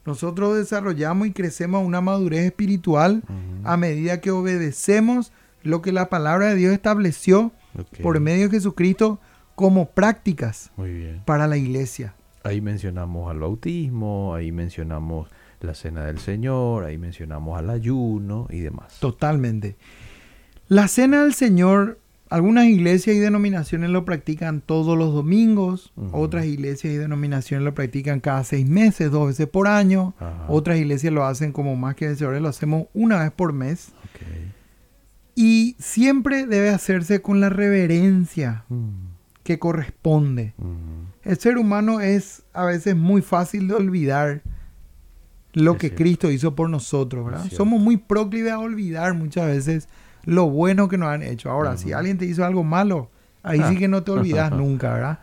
Nosotros 0.09 0.57
desarrollamos 0.57 1.27
y 1.27 1.33
crecemos 1.33 1.83
a 1.83 1.85
una 1.85 2.01
madurez 2.01 2.43
espiritual 2.43 3.21
a 3.63 3.77
medida 3.77 4.19
que 4.21 4.31
obedecemos 4.31 5.31
lo 5.61 5.83
que 5.83 5.91
la 5.91 6.09
palabra 6.09 6.47
de 6.47 6.55
Dios 6.55 6.73
estableció 6.73 7.51
por 8.01 8.19
medio 8.19 8.49
de 8.49 8.55
Jesucristo 8.57 9.19
como 9.53 9.91
prácticas 9.91 10.71
para 11.25 11.45
la 11.45 11.57
iglesia. 11.57 12.15
Ahí 12.43 12.59
mencionamos 12.59 13.29
al 13.29 13.37
bautismo, 13.37 14.33
ahí 14.33 14.51
mencionamos 14.51 15.29
la 15.61 15.75
cena 15.75 16.05
del 16.05 16.17
Señor, 16.17 16.85
ahí 16.85 16.97
mencionamos 16.97 17.59
al 17.59 17.69
ayuno 17.69 18.47
y 18.49 18.61
demás. 18.61 18.97
Totalmente. 18.99 19.75
La 20.69 20.87
cena 20.87 21.21
del 21.21 21.35
Señor, 21.35 21.99
algunas 22.29 22.65
iglesias 22.67 23.15
y 23.15 23.19
denominaciones 23.19 23.89
lo 23.89 24.05
practican 24.05 24.61
todos 24.61 24.97
los 24.97 25.13
domingos, 25.13 25.91
otras 26.11 26.45
iglesias 26.45 26.93
y 26.93 26.97
denominaciones 26.97 27.65
lo 27.65 27.73
practican 27.73 28.19
cada 28.19 28.43
seis 28.43 28.67
meses, 28.67 29.11
dos 29.11 29.27
veces 29.27 29.47
por 29.47 29.67
año, 29.67 30.13
otras 30.47 30.77
iglesias 30.77 31.11
lo 31.11 31.25
hacen 31.25 31.51
como 31.51 31.75
más 31.75 31.95
que 31.95 32.05
vencedores, 32.05 32.41
lo 32.41 32.49
hacemos 32.49 32.87
una 32.93 33.23
vez 33.23 33.31
por 33.31 33.53
mes. 33.53 33.91
Y 35.35 35.75
siempre 35.79 36.45
debe 36.45 36.69
hacerse 36.69 37.21
con 37.21 37.39
la 37.39 37.49
reverencia 37.49 38.65
mm. 38.69 38.89
que 39.43 39.57
corresponde. 39.57 40.53
El 41.23 41.37
ser 41.37 41.57
humano 41.57 41.99
es 41.99 42.43
a 42.53 42.65
veces 42.65 42.95
muy 42.95 43.21
fácil 43.21 43.67
de 43.67 43.73
olvidar 43.73 44.41
lo 45.53 45.77
que 45.77 45.95
Cristo 45.95 46.29
hizo 46.29 46.55
por 46.55 46.69
nosotros, 46.69 47.25
¿verdad? 47.25 47.49
Somos 47.51 47.81
muy 47.81 47.97
proclives 47.97 48.51
a 48.51 48.59
olvidar 48.59 49.15
muchas 49.15 49.47
veces 49.47 49.89
lo 50.25 50.49
bueno 50.49 50.87
que 50.87 50.97
nos 50.97 51.09
han 51.09 51.23
hecho. 51.23 51.49
Ahora, 51.49 51.77
si 51.77 51.93
alguien 51.93 52.17
te 52.17 52.25
hizo 52.25 52.45
algo 52.45 52.63
malo, 52.63 53.09
ahí 53.43 53.61
sí 53.69 53.77
que 53.77 53.87
no 53.87 54.03
te 54.03 54.11
olvidas 54.11 54.51
nunca, 54.55 54.93
¿verdad? 54.93 55.19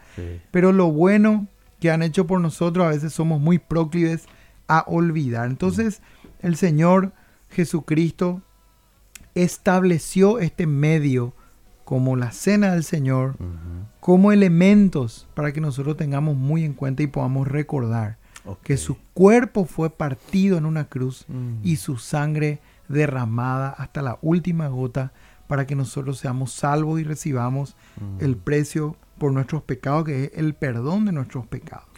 Pero 0.50 0.72
lo 0.72 0.90
bueno 0.90 1.46
que 1.80 1.90
han 1.90 2.02
hecho 2.02 2.26
por 2.26 2.40
nosotros 2.40 2.86
a 2.86 2.90
veces 2.90 3.12
somos 3.12 3.40
muy 3.40 3.58
proclives 3.58 4.26
a 4.68 4.84
olvidar. 4.86 5.46
Entonces, 5.48 6.02
el 6.40 6.56
Señor 6.56 7.12
Jesucristo 7.50 8.42
estableció 9.34 10.38
este 10.38 10.66
medio 10.66 11.34
como 11.84 12.16
la 12.16 12.32
cena 12.32 12.72
del 12.72 12.82
Señor, 12.82 13.36
como 14.00 14.32
elementos 14.32 15.28
para 15.34 15.52
que 15.52 15.60
nosotros 15.60 15.96
tengamos 15.96 16.36
muy 16.36 16.64
en 16.64 16.72
cuenta 16.72 17.02
y 17.02 17.06
podamos 17.06 17.46
recordar 17.46 18.18
que 18.62 18.76
su 18.76 18.96
cuerpo 19.14 19.64
fue 19.64 19.90
partido 19.90 20.58
en 20.58 20.66
una 20.66 20.88
cruz 20.88 21.26
y 21.62 21.76
su 21.76 21.98
sangre 21.98 22.60
derramada 22.88 23.70
hasta 23.70 24.02
la 24.02 24.18
última 24.22 24.68
gota 24.68 25.12
para 25.46 25.66
que 25.66 25.74
nosotros 25.74 26.18
seamos 26.18 26.52
salvos 26.52 27.00
y 27.00 27.04
recibamos 27.04 27.76
mm. 28.00 28.24
el 28.24 28.36
precio 28.36 28.96
por 29.18 29.32
nuestros 29.32 29.62
pecados, 29.62 30.04
que 30.04 30.24
es 30.24 30.30
el 30.34 30.54
perdón 30.54 31.04
de 31.06 31.12
nuestros 31.12 31.46
pecados. 31.46 31.88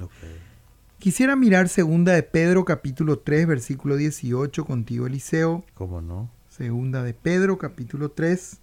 Quisiera 0.99 1.37
mirar 1.37 1.68
segunda 1.68 2.12
de 2.12 2.23
Pedro 2.23 2.64
capítulo 2.64 3.18
3 3.18 3.47
versículo 3.47 3.97
18 3.97 4.64
contigo 4.64 5.07
Eliseo. 5.07 5.64
¿Cómo 5.75 6.00
no? 6.00 6.30
Segunda 6.49 7.02
de 7.02 7.14
Pedro 7.14 7.59
capítulo 7.59 8.11
3. 8.11 8.61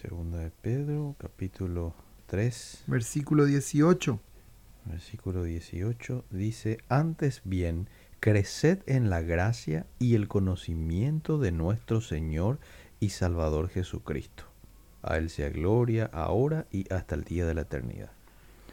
Segunda 0.00 0.38
de 0.38 0.50
Pedro 0.50 1.14
capítulo 1.18 1.94
3. 2.26 2.84
Versículo 2.86 3.44
18 3.44 4.20
versículo 4.88 5.44
18, 5.44 6.24
dice, 6.30 6.78
antes 6.88 7.42
bien, 7.44 7.88
creced 8.20 8.78
en 8.86 9.10
la 9.10 9.20
gracia 9.20 9.86
y 9.98 10.14
el 10.14 10.28
conocimiento 10.28 11.38
de 11.38 11.52
nuestro 11.52 12.00
Señor 12.00 12.58
y 13.00 13.10
Salvador 13.10 13.68
Jesucristo. 13.68 14.44
A 15.02 15.18
Él 15.18 15.30
sea 15.30 15.50
gloria 15.50 16.10
ahora 16.12 16.66
y 16.70 16.92
hasta 16.92 17.14
el 17.14 17.24
día 17.24 17.46
de 17.46 17.54
la 17.54 17.62
eternidad. 17.62 18.10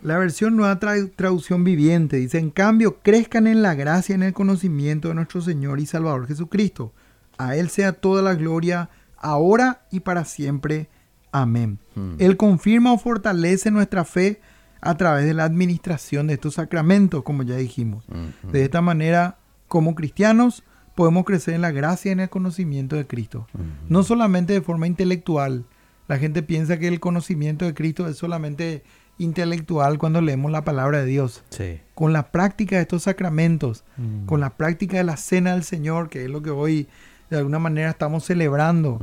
La 0.02 0.18
versión 0.18 0.56
nueva 0.56 0.80
traducción 0.80 1.64
viviente 1.64 2.18
dice, 2.18 2.38
en 2.38 2.52
cambio, 2.52 3.00
crezcan 3.02 3.48
en 3.48 3.62
la 3.62 3.76
gracia 3.76 4.14
y 4.14 4.16
en 4.18 4.24
el 4.24 4.34
conocimiento 4.34 5.08
de 5.08 5.16
nuestro 5.16 5.42
Señor 5.42 5.80
y 5.80 5.86
Salvador 5.86 6.28
Jesucristo. 6.28 6.94
A 7.38 7.56
Él 7.56 7.70
sea 7.70 7.94
toda 7.94 8.22
la 8.22 8.36
gloria 8.36 8.90
ahora 9.18 9.86
y 9.92 10.02
para 10.02 10.26
siempre. 10.26 10.90
Amén. 11.32 11.80
Hmm. 11.96 12.16
Él 12.20 12.38
confirma 12.38 12.94
o 12.94 12.98
fortalece 12.98 13.72
nuestra 13.72 14.06
fe 14.06 14.42
a 14.86 14.96
través 14.96 15.26
de 15.26 15.34
la 15.34 15.44
administración 15.44 16.28
de 16.28 16.36
estos 16.36 16.54
sacramentos, 16.54 17.24
como 17.24 17.44
ya 17.44 17.56
dijimos. 17.56 18.06
De 18.44 18.64
esta 18.64 18.82
manera, 18.82 19.38
como 19.68 19.96
cristianos, 19.96 20.64
podemos 20.96 21.26
crecer 21.26 21.56
en 21.56 21.62
la 21.62 21.72
gracia 21.72 22.10
y 22.10 22.14
en 22.14 22.22
el 22.22 22.30
conocimiento 22.30 22.96
de 22.96 23.06
Cristo. 23.08 23.48
No 23.90 24.04
solamente 24.04 24.54
de 24.54 24.62
forma 24.62 24.88
intelectual. 24.88 25.66
La 26.08 26.20
gente 26.20 26.44
piensa 26.44 26.78
que 26.78 26.88
el 26.88 27.00
conocimiento 27.00 27.66
de 27.66 27.74
Cristo 27.74 28.08
es 28.08 28.18
solamente 28.18 28.84
intelectual 29.18 29.98
cuando 29.98 30.22
leemos 30.22 30.52
la 30.52 30.64
palabra 30.64 31.00
de 31.00 31.06
Dios. 31.06 31.44
Con 31.96 32.14
la 32.14 32.32
práctica 32.32 32.76
de 32.76 32.84
estos 32.84 33.04
sacramentos, 33.04 33.84
con 34.28 34.40
la 34.40 34.52
práctica 34.52 34.98
de 34.98 35.04
la 35.04 35.18
cena 35.18 35.54
del 35.54 35.64
Señor, 35.64 36.10
que 36.10 36.26
es 36.26 36.30
lo 36.30 36.42
que 36.42 36.52
hoy 36.52 36.88
de 37.32 37.38
alguna 37.38 37.58
manera 37.58 37.90
estamos 37.90 38.24
celebrando, 38.24 39.00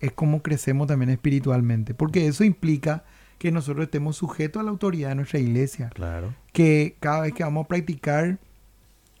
es 0.00 0.10
como 0.12 0.42
crecemos 0.42 0.88
también 0.88 1.10
espiritualmente. 1.10 1.94
Porque 1.94 2.26
eso 2.26 2.42
implica 2.42 3.04
que 3.42 3.50
nosotros 3.50 3.86
estemos 3.86 4.16
sujetos 4.16 4.60
a 4.60 4.62
la 4.62 4.70
autoridad 4.70 5.08
de 5.08 5.16
nuestra 5.16 5.40
iglesia. 5.40 5.90
Claro. 5.92 6.32
Que 6.52 6.96
cada 7.00 7.22
vez 7.22 7.32
que 7.32 7.42
vamos 7.42 7.64
a 7.64 7.68
practicar 7.68 8.38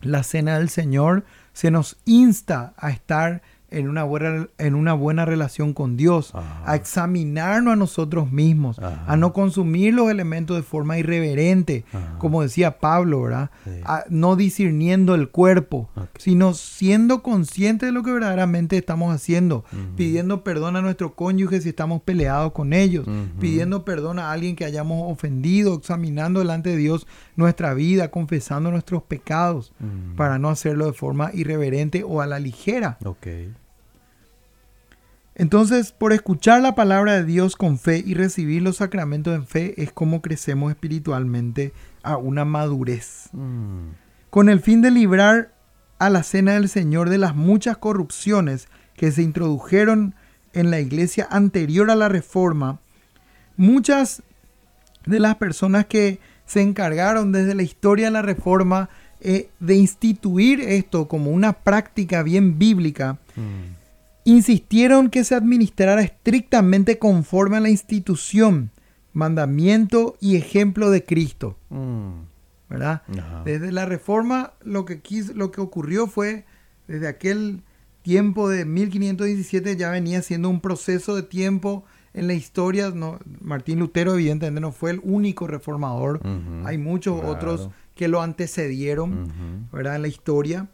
la 0.00 0.22
cena 0.22 0.60
del 0.60 0.68
Señor, 0.68 1.24
se 1.52 1.72
nos 1.72 1.96
insta 2.04 2.72
a 2.76 2.90
estar 2.90 3.42
en 3.72 3.88
una 3.88 4.04
buena, 4.04 4.48
en 4.58 4.74
una 4.74 4.92
buena 4.92 5.24
relación 5.24 5.72
con 5.72 5.96
Dios, 5.96 6.32
a 6.34 6.76
examinarnos 6.76 7.72
a 7.72 7.76
nosotros 7.76 8.30
mismos, 8.30 8.78
a 8.78 9.16
no 9.16 9.32
consumir 9.32 9.94
los 9.94 10.10
elementos 10.10 10.56
de 10.56 10.62
forma 10.62 10.98
irreverente, 10.98 11.84
como 12.18 12.42
decía 12.42 12.78
Pablo, 12.78 13.22
¿verdad? 13.22 13.50
no 14.08 14.36
discerniendo 14.36 15.14
el 15.14 15.28
cuerpo, 15.28 15.88
sino 16.18 16.54
siendo 16.54 17.22
conscientes 17.22 17.88
de 17.88 17.92
lo 17.92 18.02
que 18.02 18.12
verdaderamente 18.12 18.76
estamos 18.76 19.14
haciendo, 19.14 19.64
pidiendo 19.96 20.44
perdón 20.44 20.76
a 20.76 20.82
nuestro 20.82 21.14
cónyuge 21.14 21.60
si 21.60 21.70
estamos 21.70 22.02
peleados 22.02 22.52
con 22.52 22.72
ellos, 22.72 23.06
pidiendo 23.40 23.84
perdón 23.84 24.18
a 24.18 24.32
alguien 24.32 24.56
que 24.56 24.64
hayamos 24.64 25.10
ofendido, 25.10 25.74
examinando 25.74 26.40
delante 26.40 26.70
de 26.70 26.76
Dios 26.76 27.06
nuestra 27.36 27.74
vida, 27.74 28.10
confesando 28.10 28.70
nuestros 28.70 29.02
pecados, 29.02 29.72
para 30.16 30.38
no 30.38 30.48
hacerlo 30.50 30.86
de 30.86 30.92
forma 30.92 31.30
irreverente 31.32 32.04
o 32.04 32.20
a 32.20 32.26
la 32.26 32.38
ligera. 32.38 32.98
Okay. 33.04 33.52
Entonces, 35.34 35.92
por 35.92 36.12
escuchar 36.12 36.60
la 36.60 36.74
palabra 36.74 37.14
de 37.14 37.24
Dios 37.24 37.56
con 37.56 37.78
fe 37.78 38.02
y 38.04 38.14
recibir 38.14 38.62
los 38.62 38.76
sacramentos 38.76 39.34
en 39.34 39.46
fe 39.46 39.74
es 39.82 39.92
como 39.92 40.20
crecemos 40.20 40.70
espiritualmente 40.70 41.72
a 42.02 42.16
una 42.16 42.44
madurez. 42.44 43.30
Mm. 43.32 43.92
Con 44.28 44.48
el 44.48 44.60
fin 44.60 44.82
de 44.82 44.90
librar 44.90 45.54
a 45.98 46.10
la 46.10 46.22
cena 46.22 46.52
del 46.52 46.68
Señor 46.68 47.08
de 47.08 47.18
las 47.18 47.34
muchas 47.34 47.78
corrupciones 47.78 48.68
que 48.94 49.10
se 49.10 49.22
introdujeron 49.22 50.14
en 50.52 50.70
la 50.70 50.80
iglesia 50.80 51.26
anterior 51.30 51.90
a 51.90 51.96
la 51.96 52.08
reforma, 52.08 52.80
muchas 53.56 54.22
de 55.06 55.18
las 55.18 55.36
personas 55.36 55.86
que 55.86 56.20
se 56.44 56.60
encargaron 56.60 57.32
desde 57.32 57.54
la 57.54 57.62
historia 57.62 58.06
de 58.06 58.10
la 58.10 58.22
reforma 58.22 58.90
eh, 59.20 59.48
de 59.60 59.76
instituir 59.76 60.60
esto 60.60 61.08
como 61.08 61.30
una 61.30 61.54
práctica 61.54 62.22
bien 62.22 62.58
bíblica, 62.58 63.18
mm 63.36 63.81
insistieron 64.24 65.10
que 65.10 65.24
se 65.24 65.34
administrara 65.34 66.02
estrictamente 66.02 66.98
conforme 66.98 67.56
a 67.56 67.60
la 67.60 67.70
institución, 67.70 68.70
mandamiento 69.12 70.16
y 70.20 70.36
ejemplo 70.36 70.90
de 70.90 71.04
Cristo. 71.04 71.56
Mm. 71.70 72.10
¿Verdad? 72.68 73.02
Desde 73.44 73.70
la 73.70 73.84
reforma 73.84 74.54
lo 74.62 74.86
que, 74.86 75.02
lo 75.34 75.50
que 75.50 75.60
ocurrió 75.60 76.06
fue, 76.06 76.46
desde 76.88 77.06
aquel 77.06 77.62
tiempo 78.00 78.48
de 78.48 78.64
1517 78.64 79.76
ya 79.76 79.90
venía 79.90 80.22
siendo 80.22 80.48
un 80.48 80.60
proceso 80.60 81.14
de 81.14 81.22
tiempo 81.22 81.84
en 82.14 82.28
la 82.28 82.34
historia. 82.34 82.90
No, 82.90 83.18
Martín 83.42 83.78
Lutero 83.78 84.14
evidentemente 84.14 84.62
no 84.62 84.72
fue 84.72 84.92
el 84.92 85.00
único 85.02 85.46
reformador. 85.46 86.20
Hay 86.64 86.78
muchos 86.78 87.22
otros 87.22 87.68
que 87.94 88.08
lo 88.08 88.22
antecedieron, 88.22 89.68
¿verdad? 89.70 89.96
En 89.96 90.02
la 90.02 90.08
historia. 90.08 90.68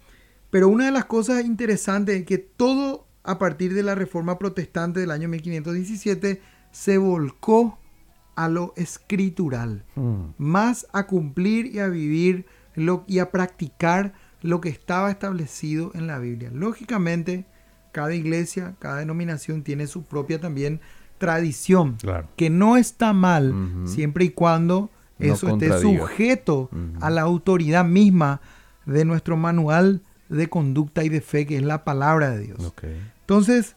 Pero 0.50 0.68
una 0.68 0.86
de 0.86 0.92
las 0.92 1.06
cosas 1.06 1.44
interesantes 1.44 2.20
es 2.20 2.26
que 2.26 2.38
todo 2.38 3.07
a 3.28 3.38
partir 3.38 3.74
de 3.74 3.82
la 3.82 3.94
reforma 3.94 4.38
protestante 4.38 5.00
del 5.00 5.10
año 5.10 5.28
1517, 5.28 6.40
se 6.70 6.96
volcó 6.96 7.78
a 8.36 8.48
lo 8.48 8.72
escritural, 8.74 9.84
mm. 9.96 10.20
más 10.38 10.86
a 10.94 11.06
cumplir 11.06 11.66
y 11.66 11.80
a 11.80 11.88
vivir 11.88 12.46
lo, 12.74 13.04
y 13.06 13.18
a 13.18 13.30
practicar 13.30 14.14
lo 14.40 14.62
que 14.62 14.70
estaba 14.70 15.10
establecido 15.10 15.90
en 15.94 16.06
la 16.06 16.18
Biblia. 16.18 16.50
Lógicamente, 16.54 17.44
cada 17.92 18.14
iglesia, 18.14 18.76
cada 18.78 18.96
denominación 18.96 19.62
tiene 19.62 19.88
su 19.88 20.04
propia 20.04 20.40
también 20.40 20.80
tradición, 21.18 21.98
que 22.34 22.48
no 22.48 22.78
está 22.78 23.12
mal 23.12 23.52
siempre 23.84 24.24
y 24.24 24.30
cuando 24.30 24.88
eso 25.18 25.48
esté 25.48 25.78
sujeto 25.80 26.70
a 27.02 27.10
la 27.10 27.22
autoridad 27.22 27.84
misma 27.84 28.40
de 28.86 29.04
nuestro 29.04 29.36
manual 29.36 30.00
de 30.28 30.48
conducta 30.48 31.04
y 31.04 31.08
de 31.08 31.20
fe, 31.20 31.46
que 31.46 31.56
es 31.56 31.62
la 31.62 31.84
palabra 31.84 32.30
de 32.30 32.40
Dios. 32.40 32.58
Entonces, 33.20 33.76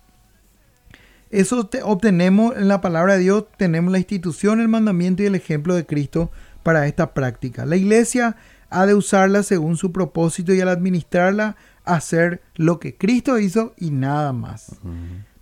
eso 1.30 1.70
obtenemos 1.84 2.56
en 2.58 2.68
la 2.68 2.82
palabra 2.82 3.14
de 3.14 3.20
Dios, 3.22 3.46
tenemos 3.58 3.92
la 3.92 4.00
institución, 4.00 4.60
el 4.60 4.68
mandamiento 4.68 5.24
y 5.24 5.28
el 5.28 5.36
ejemplo 5.36 5.76
de 5.76 5.86
Cristo 5.86 6.32
para 6.64 6.88
esta 6.88 7.14
práctica. 7.14 7.66
La 7.66 7.78
iglesia 7.78 8.36
ha 8.70 8.86
de 8.86 8.96
usarla 8.96 9.44
según 9.44 9.78
su 9.78 9.92
propósito 9.92 10.54
y 10.54 10.62
al 10.62 10.70
administrarla 10.70 11.56
hacer 11.84 12.42
lo 12.56 12.80
que 12.80 12.96
Cristo 12.96 13.40
hizo 13.40 13.74
y 13.78 13.92
nada 13.92 14.34
más. 14.34 14.76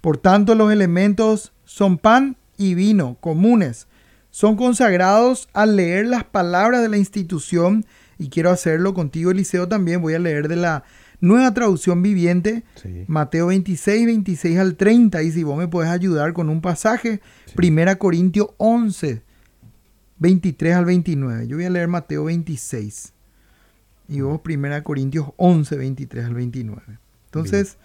Por 0.01 0.17
tanto, 0.17 0.55
los 0.55 0.71
elementos 0.71 1.53
son 1.65 1.97
pan 1.97 2.37
y 2.57 2.75
vino 2.75 3.17
comunes. 3.19 3.87
Son 4.31 4.55
consagrados 4.55 5.49
al 5.53 5.75
leer 5.75 6.05
las 6.07 6.23
palabras 6.23 6.81
de 6.81 6.89
la 6.89 6.97
institución 6.97 7.85
y 8.17 8.29
quiero 8.29 8.51
hacerlo 8.51 8.93
contigo, 8.93 9.31
Eliseo, 9.31 9.67
también. 9.67 10.01
Voy 10.01 10.13
a 10.13 10.19
leer 10.19 10.47
de 10.47 10.55
la 10.55 10.83
nueva 11.21 11.53
traducción 11.53 12.01
viviente, 12.01 12.63
Mateo 13.07 13.47
26, 13.47 14.05
26 14.05 14.59
al 14.59 14.75
30. 14.75 15.23
Y 15.23 15.31
si 15.31 15.43
vos 15.43 15.57
me 15.57 15.67
puedes 15.67 15.91
ayudar 15.91 16.33
con 16.33 16.49
un 16.49 16.61
pasaje, 16.61 17.21
Primera 17.55 17.97
Corintios 17.97 18.49
11, 18.57 19.23
23 20.17 20.75
al 20.75 20.85
29. 20.85 21.47
Yo 21.47 21.57
voy 21.57 21.65
a 21.65 21.69
leer 21.69 21.87
Mateo 21.87 22.25
26 22.25 23.13
y 24.09 24.21
vos 24.21 24.41
1 24.43 24.83
Corintios 24.83 25.31
11, 25.37 25.77
23 25.77 26.25
al 26.25 26.33
29. 26.33 26.99
Entonces, 27.25 27.77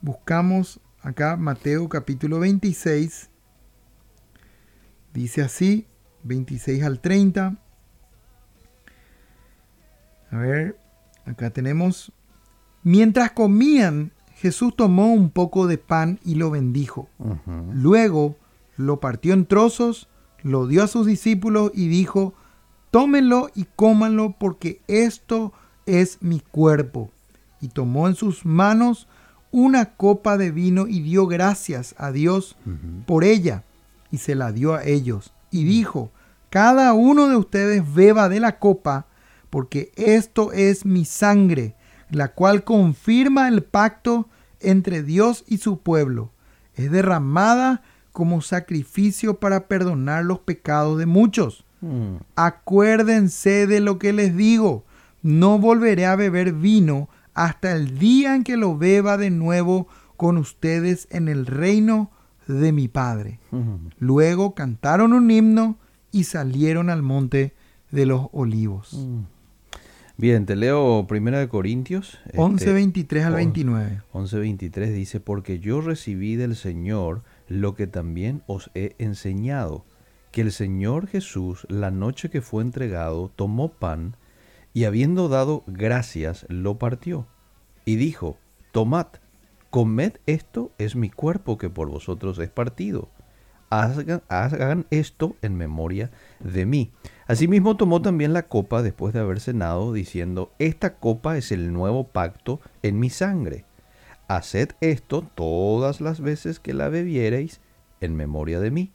buscamos 0.00 0.80
acá 1.00 1.36
Mateo 1.36 1.88
capítulo 1.88 2.38
26. 2.38 3.30
Dice 5.12 5.42
así, 5.42 5.86
26 6.22 6.84
al 6.84 7.00
30. 7.00 7.58
A 10.30 10.36
ver, 10.36 10.78
acá 11.26 11.50
tenemos. 11.50 12.12
Mientras 12.82 13.32
comían, 13.32 14.12
Jesús 14.36 14.74
tomó 14.76 15.12
un 15.12 15.30
poco 15.30 15.66
de 15.66 15.78
pan 15.78 16.18
y 16.24 16.34
lo 16.34 16.50
bendijo. 16.50 17.08
Luego 17.72 18.36
lo 18.76 18.98
partió 19.00 19.34
en 19.34 19.46
trozos, 19.46 20.08
lo 20.42 20.66
dio 20.66 20.82
a 20.82 20.88
sus 20.88 21.06
discípulos 21.06 21.70
y 21.74 21.88
dijo, 21.88 22.34
tómenlo 22.90 23.50
y 23.54 23.66
cómanlo 23.76 24.34
porque 24.38 24.80
esto 24.88 25.52
es 25.86 26.18
mi 26.20 26.40
cuerpo. 26.40 27.10
Y 27.60 27.68
tomó 27.68 28.08
en 28.08 28.16
sus 28.16 28.44
manos 28.44 29.06
una 29.52 29.94
copa 29.94 30.36
de 30.36 30.50
vino 30.50 30.88
y 30.88 31.00
dio 31.00 31.26
gracias 31.26 31.94
a 31.98 32.10
Dios 32.10 32.56
por 33.06 33.22
ella 33.22 33.64
y 34.10 34.18
se 34.18 34.34
la 34.34 34.50
dio 34.50 34.74
a 34.74 34.84
ellos. 34.84 35.32
Y 35.50 35.64
dijo, 35.64 36.10
cada 36.50 36.92
uno 36.94 37.28
de 37.28 37.36
ustedes 37.36 37.94
beba 37.94 38.28
de 38.28 38.40
la 38.40 38.58
copa, 38.58 39.06
porque 39.50 39.92
esto 39.96 40.52
es 40.52 40.84
mi 40.84 41.04
sangre, 41.04 41.74
la 42.12 42.28
cual 42.28 42.62
confirma 42.62 43.48
el 43.48 43.64
pacto 43.64 44.28
entre 44.60 45.02
Dios 45.02 45.44
y 45.48 45.58
su 45.58 45.80
pueblo. 45.80 46.30
Es 46.74 46.90
derramada 46.90 47.82
como 48.12 48.40
sacrificio 48.40 49.40
para 49.40 49.66
perdonar 49.66 50.24
los 50.24 50.38
pecados 50.38 50.98
de 50.98 51.06
muchos. 51.06 51.64
Mm. 51.80 52.16
Acuérdense 52.36 53.66
de 53.66 53.80
lo 53.80 53.98
que 53.98 54.12
les 54.12 54.36
digo 54.36 54.84
no 55.22 55.58
volveré 55.58 56.06
a 56.06 56.16
beber 56.16 56.52
vino 56.52 57.08
hasta 57.34 57.72
el 57.72 57.98
día 57.98 58.34
en 58.34 58.44
que 58.44 58.56
lo 58.56 58.76
beba 58.76 59.16
de 59.16 59.30
nuevo 59.30 59.88
con 60.16 60.36
ustedes 60.36 61.08
en 61.10 61.28
el 61.28 61.46
reino 61.46 62.10
de 62.46 62.72
mi 62.72 62.88
Padre. 62.88 63.40
Luego 63.98 64.54
cantaron 64.54 65.12
un 65.12 65.30
himno 65.30 65.78
y 66.10 66.24
salieron 66.24 66.90
al 66.90 67.02
monte 67.02 67.54
de 67.90 68.06
los 68.06 68.28
olivos. 68.32 69.06
Bien, 70.18 70.44
te 70.44 70.56
leo 70.56 71.06
Primera 71.08 71.40
de 71.40 71.48
Corintios. 71.48 72.18
11, 72.36 72.72
23 72.72 73.20
este, 73.20 73.26
al 73.26 73.34
29. 73.34 74.02
11, 74.12 74.38
23 74.38 74.94
dice, 74.94 75.20
porque 75.20 75.58
yo 75.58 75.80
recibí 75.80 76.36
del 76.36 76.54
Señor 76.54 77.22
lo 77.48 77.74
que 77.74 77.86
también 77.86 78.42
os 78.46 78.70
he 78.74 78.94
enseñado, 78.98 79.84
que 80.30 80.42
el 80.42 80.52
Señor 80.52 81.06
Jesús, 81.06 81.66
la 81.68 81.90
noche 81.90 82.28
que 82.28 82.42
fue 82.42 82.62
entregado, 82.62 83.30
tomó 83.34 83.72
pan, 83.72 84.16
y 84.74 84.84
habiendo 84.84 85.28
dado 85.28 85.64
gracias, 85.66 86.46
lo 86.48 86.78
partió, 86.78 87.26
y 87.84 87.96
dijo, 87.96 88.36
Tomad, 88.70 89.06
comed 89.70 90.12
esto, 90.26 90.72
es 90.78 90.94
mi 90.94 91.10
cuerpo 91.10 91.56
que 91.56 91.70
por 91.70 91.88
vosotros 91.88 92.38
es 92.38 92.50
partido. 92.50 93.10
Hagan, 93.72 94.86
esto 94.90 95.36
en 95.40 95.56
memoria 95.56 96.10
de 96.40 96.66
mí. 96.66 96.92
Asimismo 97.26 97.78
tomó 97.78 98.02
también 98.02 98.34
la 98.34 98.42
copa 98.48 98.82
después 98.82 99.14
de 99.14 99.20
haber 99.20 99.40
cenado, 99.40 99.94
diciendo, 99.94 100.52
Esta 100.58 100.96
copa 100.96 101.38
es 101.38 101.52
el 101.52 101.72
nuevo 101.72 102.08
pacto 102.08 102.60
en 102.82 103.00
mi 103.00 103.08
sangre. 103.08 103.64
Haced 104.28 104.72
esto 104.82 105.22
todas 105.22 106.02
las 106.02 106.20
veces 106.20 106.60
que 106.60 106.74
la 106.74 106.90
bebiereis 106.90 107.62
en 108.02 108.14
memoria 108.14 108.60
de 108.60 108.70
mí. 108.70 108.92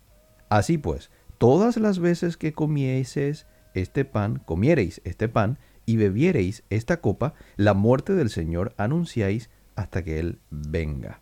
Así 0.47 0.77
pues, 0.77 1.09
todas 1.39 1.77
las 1.77 1.97
veces 1.97 2.37
que 2.37 2.53
comieseis 2.53 3.47
este 3.73 4.05
pan, 4.05 4.43
comiereis 4.45 5.01
este 5.05 5.27
pan 5.27 5.57
y 5.87 5.95
bebiereis 5.95 6.63
esta 6.69 7.01
copa, 7.01 7.33
la 7.55 7.73
muerte 7.73 8.13
del 8.13 8.29
Señor 8.29 8.75
anunciáis 8.77 9.49
hasta 9.75 10.03
que 10.03 10.19
Él 10.19 10.39
venga. 10.51 11.21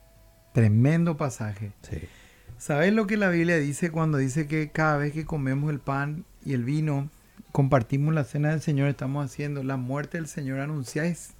Tremendo 0.53 1.17
pasaje. 1.17 1.71
Sí. 1.81 1.99
¿Sabes 2.57 2.93
lo 2.93 3.07
que 3.07 3.17
la 3.17 3.29
Biblia 3.29 3.57
dice 3.57 3.89
cuando 3.89 4.17
dice 4.17 4.47
que 4.47 4.69
cada 4.69 4.97
vez 4.97 5.13
que 5.13 5.25
comemos 5.25 5.71
el 5.71 5.79
pan 5.79 6.25
y 6.45 6.53
el 6.53 6.63
vino, 6.63 7.09
compartimos 7.51 8.13
la 8.13 8.23
cena 8.23 8.51
del 8.51 8.61
Señor, 8.61 8.89
estamos 8.89 9.25
haciendo 9.25 9.63
la 9.63 9.77
muerte 9.77 10.17
del 10.17 10.27
Señor 10.27 10.59
anunciáis? 10.59 11.31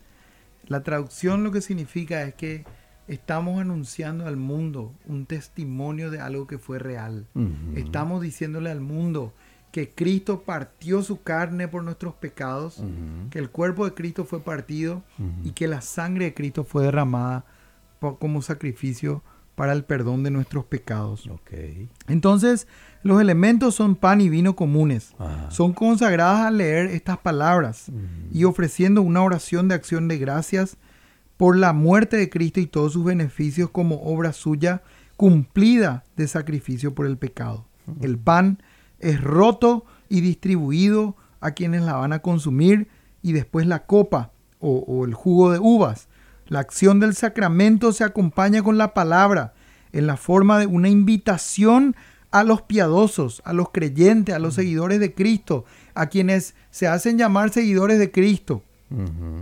La 0.67 0.81
traducción 0.81 1.43
lo 1.43 1.51
que 1.51 1.61
significa 1.61 2.23
es 2.23 2.33
que 2.33 2.65
estamos 3.07 3.59
anunciando 3.59 4.25
al 4.25 4.37
mundo 4.37 4.93
un 5.05 5.25
testimonio 5.25 6.09
de 6.09 6.19
algo 6.19 6.47
que 6.47 6.57
fue 6.57 6.79
real. 6.79 7.27
Estamos 7.75 8.21
diciéndole 8.21 8.71
al 8.71 8.81
mundo, 8.81 9.33
que 9.71 9.89
Cristo 9.89 10.41
partió 10.41 11.01
su 11.01 11.21
carne 11.21 11.67
por 11.67 11.83
nuestros 11.83 12.13
pecados, 12.15 12.83
que 13.29 13.39
el 13.39 13.49
cuerpo 13.49 13.85
de 13.85 13.93
Cristo 13.93 14.25
fue 14.25 14.41
partido 14.41 15.03
y 15.43 15.51
que 15.51 15.67
la 15.67 15.81
sangre 15.81 16.25
de 16.25 16.33
Cristo 16.33 16.63
fue 16.63 16.83
derramada 16.83 17.45
como 18.19 18.41
sacrificio 18.41 19.23
para 19.55 19.73
el 19.73 19.83
perdón 19.83 20.23
de 20.23 20.31
nuestros 20.31 20.65
pecados. 20.65 21.29
Entonces, 22.07 22.67
los 23.03 23.21
elementos 23.21 23.75
son 23.75 23.95
pan 23.95 24.21
y 24.21 24.29
vino 24.29 24.55
comunes. 24.55 25.13
Son 25.49 25.73
consagradas 25.73 26.47
al 26.47 26.57
leer 26.57 26.87
estas 26.87 27.17
palabras 27.17 27.91
y 28.31 28.43
ofreciendo 28.43 29.01
una 29.01 29.21
oración 29.21 29.67
de 29.67 29.75
acción 29.75 30.07
de 30.07 30.17
gracias 30.17 30.77
por 31.37 31.57
la 31.57 31.73
muerte 31.73 32.17
de 32.17 32.29
Cristo 32.29 32.59
y 32.59 32.67
todos 32.67 32.93
sus 32.93 33.03
beneficios 33.03 33.69
como 33.69 34.01
obra 34.03 34.33
suya 34.33 34.83
cumplida 35.17 36.03
de 36.15 36.27
sacrificio 36.27 36.95
por 36.95 37.05
el 37.05 37.17
pecado. 37.17 37.65
El 38.01 38.17
pan 38.17 38.61
es 38.99 39.21
roto 39.21 39.85
y 40.09 40.21
distribuido 40.21 41.15
a 41.39 41.51
quienes 41.51 41.81
la 41.81 41.93
van 41.93 42.13
a 42.13 42.19
consumir 42.19 42.87
y 43.21 43.33
después 43.33 43.67
la 43.67 43.85
copa 43.85 44.31
o, 44.59 45.05
el 45.05 45.13
jugo 45.13 45.51
de 45.51 45.59
uvas. 45.59 46.07
La 46.51 46.59
acción 46.59 46.99
del 46.99 47.15
sacramento 47.15 47.93
se 47.93 48.03
acompaña 48.03 48.61
con 48.61 48.77
la 48.77 48.93
palabra 48.93 49.53
en 49.93 50.05
la 50.05 50.17
forma 50.17 50.59
de 50.59 50.65
una 50.65 50.89
invitación 50.89 51.95
a 52.29 52.43
los 52.43 52.61
piadosos, 52.61 53.41
a 53.45 53.53
los 53.53 53.69
creyentes, 53.69 54.35
a 54.35 54.39
los 54.39 54.55
seguidores 54.55 54.99
de 54.99 55.13
Cristo, 55.13 55.63
a 55.93 56.07
quienes 56.07 56.53
se 56.69 56.89
hacen 56.89 57.17
llamar 57.17 57.51
seguidores 57.51 57.99
de 57.99 58.11
Cristo, 58.11 58.65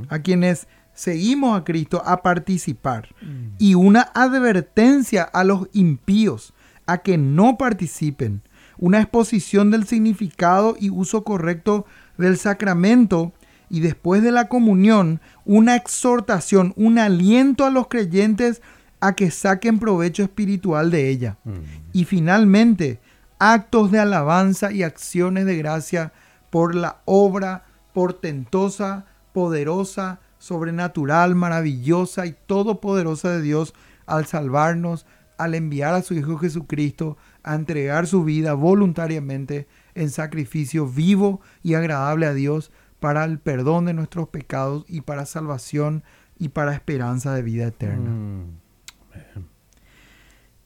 a 0.10 0.20
quienes 0.20 0.68
seguimos 0.94 1.60
a 1.60 1.64
Cristo 1.64 2.04
a 2.06 2.22
participar. 2.22 3.10
Mm. 3.24 3.56
Y 3.58 3.74
una 3.74 4.02
advertencia 4.14 5.24
a 5.24 5.44
los 5.44 5.68
impíos 5.74 6.54
a 6.86 7.00
que 7.00 7.18
no 7.18 7.58
participen 7.58 8.44
una 8.78 9.02
exposición 9.02 9.72
del 9.72 9.88
significado 9.88 10.76
y 10.80 10.92
uso 10.92 11.24
correcto 11.24 11.88
del 12.20 12.38
sacramento 12.38 13.34
y 13.70 13.82
después 13.82 14.24
de 14.24 14.32
la 14.32 14.48
comunión 14.48 15.22
una 15.46 15.76
exhortación, 15.76 16.74
un 16.76 17.00
aliento 17.00 17.66
a 17.66 17.70
los 17.70 17.88
creyentes 17.88 18.62
a 19.00 19.14
que 19.14 19.32
saquen 19.32 19.80
provecho 19.80 20.24
espiritual 20.24 20.92
de 20.92 21.10
ella. 21.10 21.38
Mm. 21.44 21.60
Y 21.94 22.06
finalmente, 22.06 23.00
actos 23.38 23.92
de 23.92 24.00
alabanza 24.00 24.72
y 24.72 24.84
acciones 24.84 25.46
de 25.46 25.58
gracia 25.58 26.12
por 26.50 26.76
la 26.76 26.98
obra 27.06 27.66
portentosa, 27.94 29.06
poderosa, 29.34 30.20
sobrenatural, 30.38 31.36
maravillosa 31.36 32.26
y 32.26 32.36
todopoderosa 32.46 33.32
de 33.32 33.42
Dios 33.42 33.74
al 34.06 34.26
salvarnos, 34.26 35.06
al 35.38 35.56
enviar 35.56 35.94
a 35.94 36.02
su 36.02 36.14
Hijo 36.14 36.38
Jesucristo 36.38 37.18
a 37.44 37.56
entregar 37.56 38.08
su 38.08 38.24
vida 38.24 38.54
voluntariamente 38.54 39.68
en 39.96 40.10
sacrificio 40.10 40.86
vivo 40.86 41.42
y 41.64 41.74
agradable 41.74 42.26
a 42.26 42.34
Dios 42.34 42.72
para 43.00 43.24
el 43.26 43.40
perdón 43.40 43.86
de 43.86 43.94
nuestros 43.94 44.30
pecados 44.30 44.86
y 44.88 45.02
para 45.02 45.26
salvación 45.26 46.04
y 46.38 46.50
para 46.50 46.74
esperanza 46.74 47.34
de 47.34 47.42
vida 47.42 47.68
eterna. 47.68 48.10
Mm. 48.10 48.60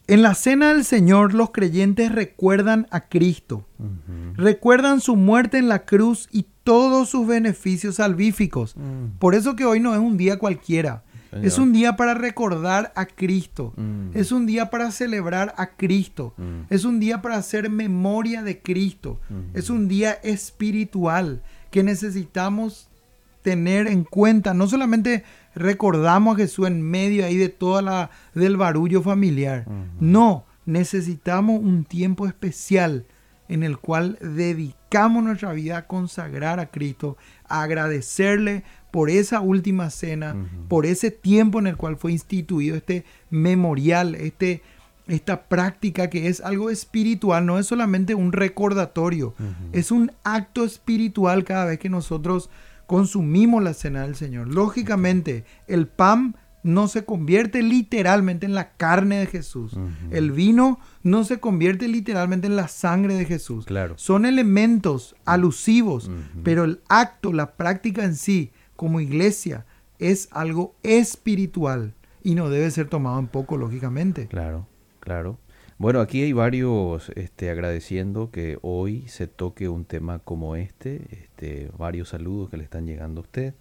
En 0.05 0.21
la 0.21 0.35
cena 0.35 0.73
del 0.73 0.83
Señor 0.83 1.33
los 1.33 1.51
creyentes 1.51 2.11
recuerdan 2.11 2.87
a 2.91 3.07
Cristo, 3.07 3.65
recuerdan 4.35 4.99
su 4.99 5.15
muerte 5.15 5.57
en 5.57 5.69
la 5.69 5.85
cruz 5.85 6.27
y 6.31 6.45
todos 6.63 7.09
sus 7.09 7.25
beneficios 7.25 7.95
salvíficos. 7.95 8.75
Mm. 8.75 9.17
Por 9.19 9.33
eso 9.33 9.55
que 9.55 9.65
hoy 9.65 9.79
no 9.79 9.93
es 9.93 9.99
un 9.99 10.17
día 10.17 10.37
cualquiera. 10.37 11.03
Es 11.41 11.57
un 11.57 11.73
día 11.73 11.95
para 11.95 12.13
recordar 12.13 12.93
a 12.95 13.07
Cristo. 13.07 13.73
Mm. 13.75 14.09
Es 14.13 14.31
un 14.31 14.45
día 14.45 14.69
para 14.69 14.91
celebrar 14.91 15.55
a 15.57 15.71
Cristo. 15.71 16.35
Es 16.69 16.85
un 16.85 16.99
día 16.99 17.21
para 17.21 17.37
hacer 17.37 17.69
memoria 17.69 18.43
de 18.43 18.61
Cristo. 18.61 19.19
Es 19.53 19.69
un 19.69 19.87
día 19.87 20.11
espiritual 20.11 21.41
que 21.73 21.81
necesitamos 21.81 22.87
tener 23.41 23.87
en 23.87 24.03
cuenta. 24.03 24.53
No 24.53 24.67
solamente 24.67 25.23
recordamos 25.55 26.35
a 26.35 26.37
Jesús 26.37 26.67
en 26.67 26.83
medio 26.83 27.25
ahí 27.25 27.35
de 27.35 27.49
toda 27.49 27.81
la 27.81 28.11
del 28.35 28.57
barullo 28.57 29.01
familiar. 29.01 29.65
No, 29.99 30.45
necesitamos 30.67 31.59
un 31.59 31.83
tiempo 31.83 32.27
especial 32.27 33.07
en 33.49 33.63
el 33.63 33.79
cual 33.79 34.19
dedicamos 34.21 35.23
nuestra 35.23 35.51
vida 35.51 35.77
a 35.77 35.87
consagrar 35.87 36.59
a 36.59 36.69
Cristo, 36.69 37.17
a 37.47 37.63
agradecerle 37.63 38.63
por 38.91 39.09
esa 39.09 39.41
última 39.41 39.89
cena, 39.89 40.35
por 40.67 40.85
ese 40.85 41.09
tiempo 41.09 41.57
en 41.57 41.65
el 41.65 41.75
cual 41.75 41.97
fue 41.97 42.11
instituido 42.11 42.77
este 42.77 43.03
memorial, 43.31 44.13
este, 44.13 44.61
esta 45.07 45.43
práctica 45.43 46.09
que 46.09 46.27
es 46.27 46.41
algo 46.41 46.69
espiritual, 46.69 47.45
no 47.45 47.59
es 47.59 47.67
solamente 47.67 48.15
un 48.15 48.31
recordatorio, 48.31 49.33
es 49.71 49.91
un 49.91 50.11
acto 50.23 50.63
espiritual 50.63 51.43
cada 51.43 51.65
vez 51.65 51.79
que 51.79 51.89
nosotros 51.89 52.49
consumimos 52.87 53.63
la 53.63 53.73
cena 53.73 54.03
del 54.03 54.15
Señor. 54.15 54.47
Lógicamente, 54.47 55.45
el 55.67 55.87
pan 55.87 56.35
no 56.63 56.87
se 56.87 57.03
convierte 57.03 57.61
literalmente 57.61 58.45
en 58.45 58.55
la 58.55 58.71
carne 58.71 59.17
de 59.17 59.25
Jesús. 59.27 59.77
El 60.11 60.31
vino 60.31 60.79
no 61.03 61.25
se 61.25 61.39
convierte 61.39 61.87
literalmente 61.87 62.47
en 62.47 62.55
la 62.55 62.69
sangre 62.69 63.15
de 63.15 63.25
Jesús. 63.25 63.65
Claro. 63.65 63.95
Son 63.97 64.25
elementos 64.25 65.15
alusivos, 65.25 66.09
pero 66.43 66.63
el 66.63 66.81
acto, 66.87 67.33
la 67.33 67.51
práctica 67.55 68.05
en 68.05 68.15
sí, 68.15 68.51
como 68.75 69.01
iglesia, 69.01 69.65
es 69.99 70.29
algo 70.31 70.75
espiritual 70.83 71.93
y 72.23 72.35
no 72.35 72.49
debe 72.49 72.71
ser 72.71 72.87
tomado 72.87 73.19
en 73.19 73.27
poco, 73.27 73.57
lógicamente. 73.57 74.27
Claro, 74.27 74.67
claro. 75.03 75.37
Bueno, 75.77 75.99
aquí 75.99 76.23
hay 76.23 76.31
varios 76.33 77.11
este, 77.15 77.49
agradeciendo 77.49 78.31
que 78.31 78.57
hoy 78.61 79.07
se 79.07 79.27
toque 79.27 79.67
un 79.67 79.85
tema 79.85 80.19
como 80.19 80.55
este, 80.55 81.01
este 81.11 81.69
varios 81.77 82.09
saludos 82.09 82.49
que 82.49 82.57
le 82.57 82.63
están 82.63 82.85
llegando 82.85 83.21
a 83.21 83.23
usted. 83.23 83.53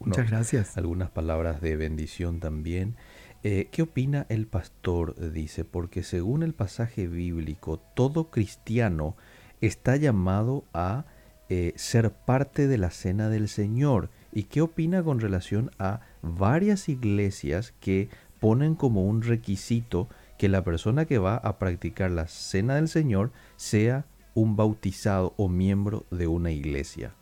Muchas 0.00 0.28
gracias. 0.28 0.76
Algunas 0.76 1.10
palabras 1.10 1.62
de 1.62 1.76
bendición 1.76 2.40
también. 2.40 2.96
Eh, 3.42 3.68
¿Qué 3.70 3.82
opina 3.82 4.26
el 4.28 4.46
pastor? 4.46 5.32
Dice, 5.32 5.64
porque 5.64 6.02
según 6.02 6.42
el 6.42 6.52
pasaje 6.52 7.06
bíblico, 7.06 7.78
todo 7.94 8.30
cristiano 8.30 9.16
está 9.62 9.96
llamado 9.96 10.64
a 10.74 11.06
eh, 11.48 11.72
ser 11.76 12.10
parte 12.10 12.66
de 12.66 12.76
la 12.76 12.90
cena 12.90 13.30
del 13.30 13.48
Señor. 13.48 14.10
¿Y 14.32 14.44
qué 14.44 14.60
opina 14.60 15.02
con 15.02 15.20
relación 15.20 15.70
a 15.78 16.00
varias 16.22 16.88
iglesias 16.88 17.72
que 17.80 18.10
ponen 18.40 18.74
como 18.74 19.04
un 19.04 19.22
requisito 19.22 20.08
que 20.38 20.48
la 20.48 20.64
persona 20.64 21.04
que 21.04 21.18
va 21.18 21.36
a 21.36 21.58
practicar 21.58 22.10
la 22.10 22.28
cena 22.28 22.76
del 22.76 22.88
Señor 22.88 23.32
sea 23.56 24.04
un 24.34 24.56
bautizado 24.56 25.34
o 25.36 25.48
miembro 25.48 26.06
de 26.10 26.26
una 26.26 26.50
iglesia? 26.50 27.12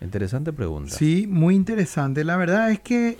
Interesante 0.00 0.52
pregunta. 0.52 0.94
Sí, 0.94 1.26
muy 1.26 1.54
interesante. 1.54 2.24
La 2.24 2.36
verdad 2.36 2.70
es 2.70 2.80
que 2.80 3.16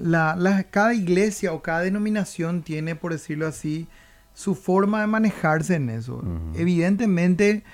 la, 0.00 0.66
cada 0.70 0.94
iglesia 0.94 1.52
o 1.52 1.62
cada 1.62 1.80
denominación 1.80 2.62
tiene, 2.62 2.94
por 2.94 3.12
decirlo 3.12 3.46
así, 3.46 3.86
su 4.32 4.54
forma 4.54 5.02
de 5.02 5.08
manejarse 5.08 5.74
en 5.74 5.90
eso. 5.90 6.22
Evidentemente, 6.54 7.64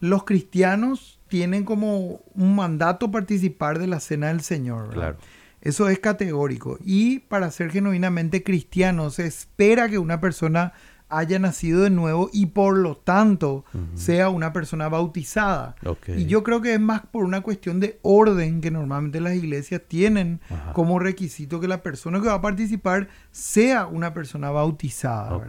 los 0.00 0.24
cristianos 0.24 1.20
tienen 1.28 1.64
como 1.64 2.20
un 2.34 2.56
mandato 2.56 3.12
participar 3.12 3.78
de 3.78 3.86
la 3.86 4.00
cena 4.00 4.28
del 4.28 4.40
Señor. 4.40 4.90
Claro. 4.90 5.18
Eso 5.62 5.88
es 5.88 5.98
categórico. 5.98 6.78
Y 6.84 7.20
para 7.20 7.50
ser 7.50 7.70
genuinamente 7.70 8.42
cristiano, 8.42 9.10
se 9.10 9.26
espera 9.26 9.88
que 9.88 9.98
una 9.98 10.20
persona 10.20 10.72
haya 11.10 11.38
nacido 11.38 11.82
de 11.82 11.90
nuevo 11.90 12.30
y 12.32 12.46
por 12.46 12.76
lo 12.78 12.96
tanto 12.96 13.64
sea 13.94 14.30
una 14.30 14.52
persona 14.52 14.88
bautizada. 14.88 15.74
Y 16.16 16.26
yo 16.26 16.42
creo 16.42 16.62
que 16.62 16.74
es 16.74 16.80
más 16.80 17.02
por 17.02 17.24
una 17.24 17.42
cuestión 17.42 17.80
de 17.80 17.98
orden 18.02 18.60
que 18.60 18.70
normalmente 18.70 19.20
las 19.20 19.34
iglesias 19.34 19.82
tienen 19.86 20.40
como 20.72 20.98
requisito 20.98 21.60
que 21.60 21.68
la 21.68 21.82
persona 21.82 22.20
que 22.20 22.28
va 22.28 22.34
a 22.34 22.40
participar 22.40 23.08
sea 23.32 23.86
una 23.86 24.14
persona 24.14 24.50
bautizada. 24.50 25.44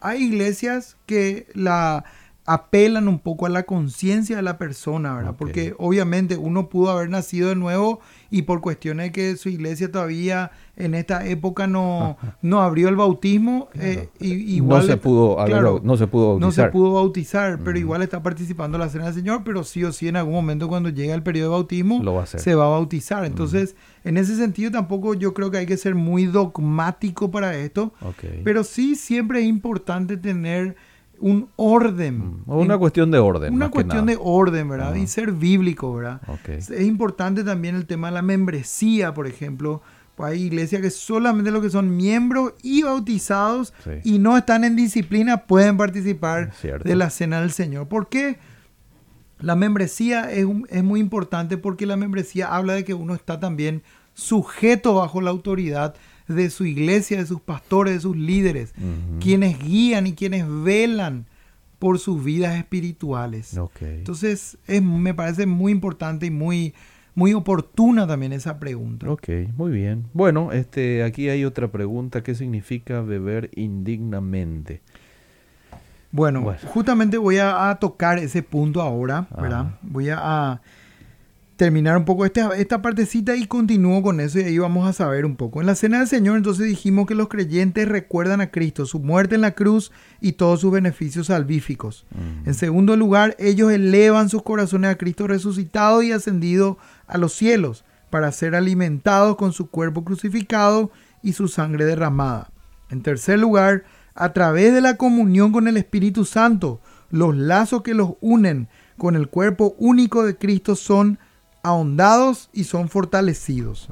Hay 0.00 0.24
iglesias 0.24 0.96
que 1.06 1.46
la 1.54 2.04
apelan 2.46 3.08
un 3.08 3.18
poco 3.18 3.46
a 3.46 3.48
la 3.48 3.64
conciencia 3.64 4.36
de 4.36 4.42
la 4.42 4.56
persona, 4.56 5.14
¿verdad? 5.14 5.34
Porque 5.36 5.74
obviamente 5.78 6.36
uno 6.36 6.68
pudo 6.68 6.90
haber 6.90 7.10
nacido 7.10 7.48
de 7.48 7.56
nuevo 7.56 8.00
y 8.30 8.42
por 8.42 8.60
cuestiones 8.60 9.10
que 9.10 9.36
su 9.36 9.48
iglesia 9.48 9.90
todavía 9.90 10.52
en 10.76 10.94
esta 10.94 11.26
época 11.26 11.66
no, 11.66 12.16
no 12.42 12.62
abrió 12.62 12.88
el 12.88 12.94
bautismo, 12.94 13.68
eh, 13.74 14.10
igual 14.20 14.82
no 14.82 14.86
se 14.86 14.96
pudo, 14.96 15.36
no 15.82 15.96
se 15.96 16.06
pudo 16.06 16.28
bautizar. 16.28 16.40
No 16.40 16.52
se 16.52 16.64
pudo 16.70 16.92
bautizar, 16.92 17.58
pero 17.64 17.78
igual 17.78 18.02
está 18.02 18.22
participando 18.22 18.76
en 18.76 18.82
la 18.82 18.90
cena 18.90 19.06
del 19.06 19.14
Señor, 19.14 19.42
pero 19.44 19.64
sí 19.64 19.82
o 19.82 19.90
sí 19.90 20.06
en 20.06 20.16
algún 20.16 20.34
momento 20.34 20.68
cuando 20.68 20.90
llega 20.90 21.14
el 21.14 21.24
periodo 21.24 21.50
de 21.50 21.56
bautismo 21.56 22.24
se 22.26 22.54
va 22.54 22.66
a 22.66 22.68
bautizar. 22.68 23.24
Entonces, 23.24 23.74
en 24.04 24.18
ese 24.18 24.36
sentido 24.36 24.70
tampoco 24.70 25.14
yo 25.14 25.34
creo 25.34 25.50
que 25.50 25.58
hay 25.58 25.66
que 25.66 25.76
ser 25.76 25.96
muy 25.96 26.26
dogmático 26.26 27.32
para 27.32 27.56
esto, 27.56 27.92
pero 28.44 28.62
sí 28.62 28.94
siempre 28.94 29.40
es 29.40 29.46
importante 29.46 30.16
tener 30.16 30.76
un 31.20 31.48
orden. 31.56 32.42
Mm, 32.46 32.50
una 32.50 32.78
cuestión 32.78 33.10
de 33.10 33.18
orden. 33.18 33.54
Una 33.54 33.70
cuestión 33.70 34.06
de 34.06 34.18
orden, 34.20 34.68
¿verdad? 34.68 34.94
Y 34.94 35.06
ser 35.06 35.32
bíblico, 35.32 35.94
¿verdad? 35.94 36.20
Es 36.46 36.80
importante 36.80 37.44
también 37.44 37.74
el 37.76 37.86
tema 37.86 38.08
de 38.08 38.14
la 38.14 38.22
membresía, 38.22 39.14
por 39.14 39.26
ejemplo. 39.26 39.82
Pues 40.14 40.32
hay 40.32 40.44
iglesias 40.44 40.80
que 40.80 40.90
solamente 40.90 41.50
los 41.50 41.62
que 41.62 41.68
son 41.68 41.94
miembros 41.94 42.54
y 42.62 42.82
bautizados 42.82 43.74
y 44.02 44.18
no 44.18 44.36
están 44.38 44.64
en 44.64 44.74
disciplina 44.74 45.44
pueden 45.46 45.76
participar 45.76 46.52
de 46.62 46.96
la 46.96 47.10
cena 47.10 47.40
del 47.40 47.50
Señor. 47.50 47.88
¿Por 47.88 48.08
qué? 48.08 48.38
La 49.38 49.54
membresía 49.54 50.32
es, 50.32 50.46
es 50.70 50.82
muy 50.82 51.00
importante 51.00 51.58
porque 51.58 51.84
la 51.84 51.98
membresía 51.98 52.54
habla 52.54 52.72
de 52.72 52.84
que 52.84 52.94
uno 52.94 53.14
está 53.14 53.38
también 53.38 53.82
sujeto 54.14 54.94
bajo 54.94 55.20
la 55.20 55.30
autoridad 55.30 55.94
de 56.28 56.50
su 56.50 56.64
iglesia, 56.64 57.18
de 57.18 57.26
sus 57.26 57.40
pastores, 57.40 57.94
de 57.94 58.00
sus 58.00 58.16
líderes, 58.16 58.74
quienes 59.20 59.58
guían 59.58 60.06
y 60.06 60.14
quienes 60.14 60.46
velan 60.48 61.26
por 61.78 61.98
sus 61.98 62.24
vidas 62.24 62.56
espirituales. 62.56 63.58
Entonces, 63.80 64.58
es, 64.66 64.82
me 64.82 65.14
parece 65.14 65.46
muy 65.46 65.72
importante 65.72 66.26
y 66.26 66.30
muy, 66.30 66.74
muy 67.14 67.32
oportuna 67.34 68.06
también 68.06 68.32
esa 68.32 68.58
pregunta. 68.58 69.10
Ok, 69.10 69.28
muy 69.56 69.70
bien. 69.70 70.06
Bueno, 70.12 70.52
este, 70.52 71.02
aquí 71.02 71.28
hay 71.28 71.44
otra 71.44 71.70
pregunta. 71.70 72.22
¿Qué 72.22 72.34
significa 72.34 73.02
beber 73.02 73.50
indignamente? 73.54 74.80
Bueno, 76.12 76.54
justamente 76.68 77.18
voy 77.18 77.38
a, 77.38 77.76
tocar 77.78 78.18
ese 78.18 78.42
punto 78.42 78.80
ahora, 78.80 79.28
¿verdad? 79.36 79.78
Voy 79.82 80.08
a 80.10 80.62
terminar 81.56 81.96
un 81.96 82.04
poco 82.04 82.26
esta, 82.26 82.54
esta 82.56 82.82
partecita 82.82 83.34
y 83.34 83.46
continúo 83.46 84.02
con 84.02 84.20
eso 84.20 84.38
y 84.38 84.42
ahí 84.42 84.58
vamos 84.58 84.86
a 84.86 84.92
saber 84.92 85.24
un 85.24 85.36
poco. 85.36 85.60
En 85.60 85.66
la 85.66 85.74
cena 85.74 85.98
del 85.98 86.08
Señor 86.08 86.36
entonces 86.36 86.66
dijimos 86.66 87.06
que 87.06 87.14
los 87.14 87.28
creyentes 87.28 87.88
recuerdan 87.88 88.40
a 88.42 88.50
Cristo, 88.50 88.84
su 88.84 89.00
muerte 89.00 89.36
en 89.36 89.40
la 89.40 89.52
cruz 89.52 89.90
y 90.20 90.32
todos 90.32 90.60
sus 90.60 90.70
beneficios 90.70 91.28
salvíficos. 91.28 92.06
En 92.44 92.54
segundo 92.54 92.96
lugar, 92.96 93.34
ellos 93.38 93.72
elevan 93.72 94.28
sus 94.28 94.42
corazones 94.42 94.90
a 94.90 94.98
Cristo 94.98 95.26
resucitado 95.26 96.02
y 96.02 96.12
ascendido 96.12 96.78
a 97.06 97.16
los 97.16 97.32
cielos 97.32 97.84
para 98.10 98.30
ser 98.32 98.54
alimentados 98.54 99.36
con 99.36 99.52
su 99.52 99.70
cuerpo 99.70 100.04
crucificado 100.04 100.90
y 101.22 101.32
su 101.32 101.48
sangre 101.48 101.86
derramada. 101.86 102.50
En 102.90 103.02
tercer 103.02 103.38
lugar, 103.38 103.84
a 104.14 104.32
través 104.32 104.74
de 104.74 104.80
la 104.80 104.96
comunión 104.96 105.52
con 105.52 105.68
el 105.68 105.76
Espíritu 105.76 106.24
Santo, 106.24 106.80
los 107.10 107.34
lazos 107.34 107.82
que 107.82 107.94
los 107.94 108.12
unen 108.20 108.68
con 108.96 109.16
el 109.16 109.28
cuerpo 109.28 109.74
único 109.78 110.24
de 110.24 110.36
Cristo 110.36 110.76
son 110.76 111.18
ahondados 111.66 112.48
y 112.52 112.64
son 112.64 112.88
fortalecidos. 112.88 113.88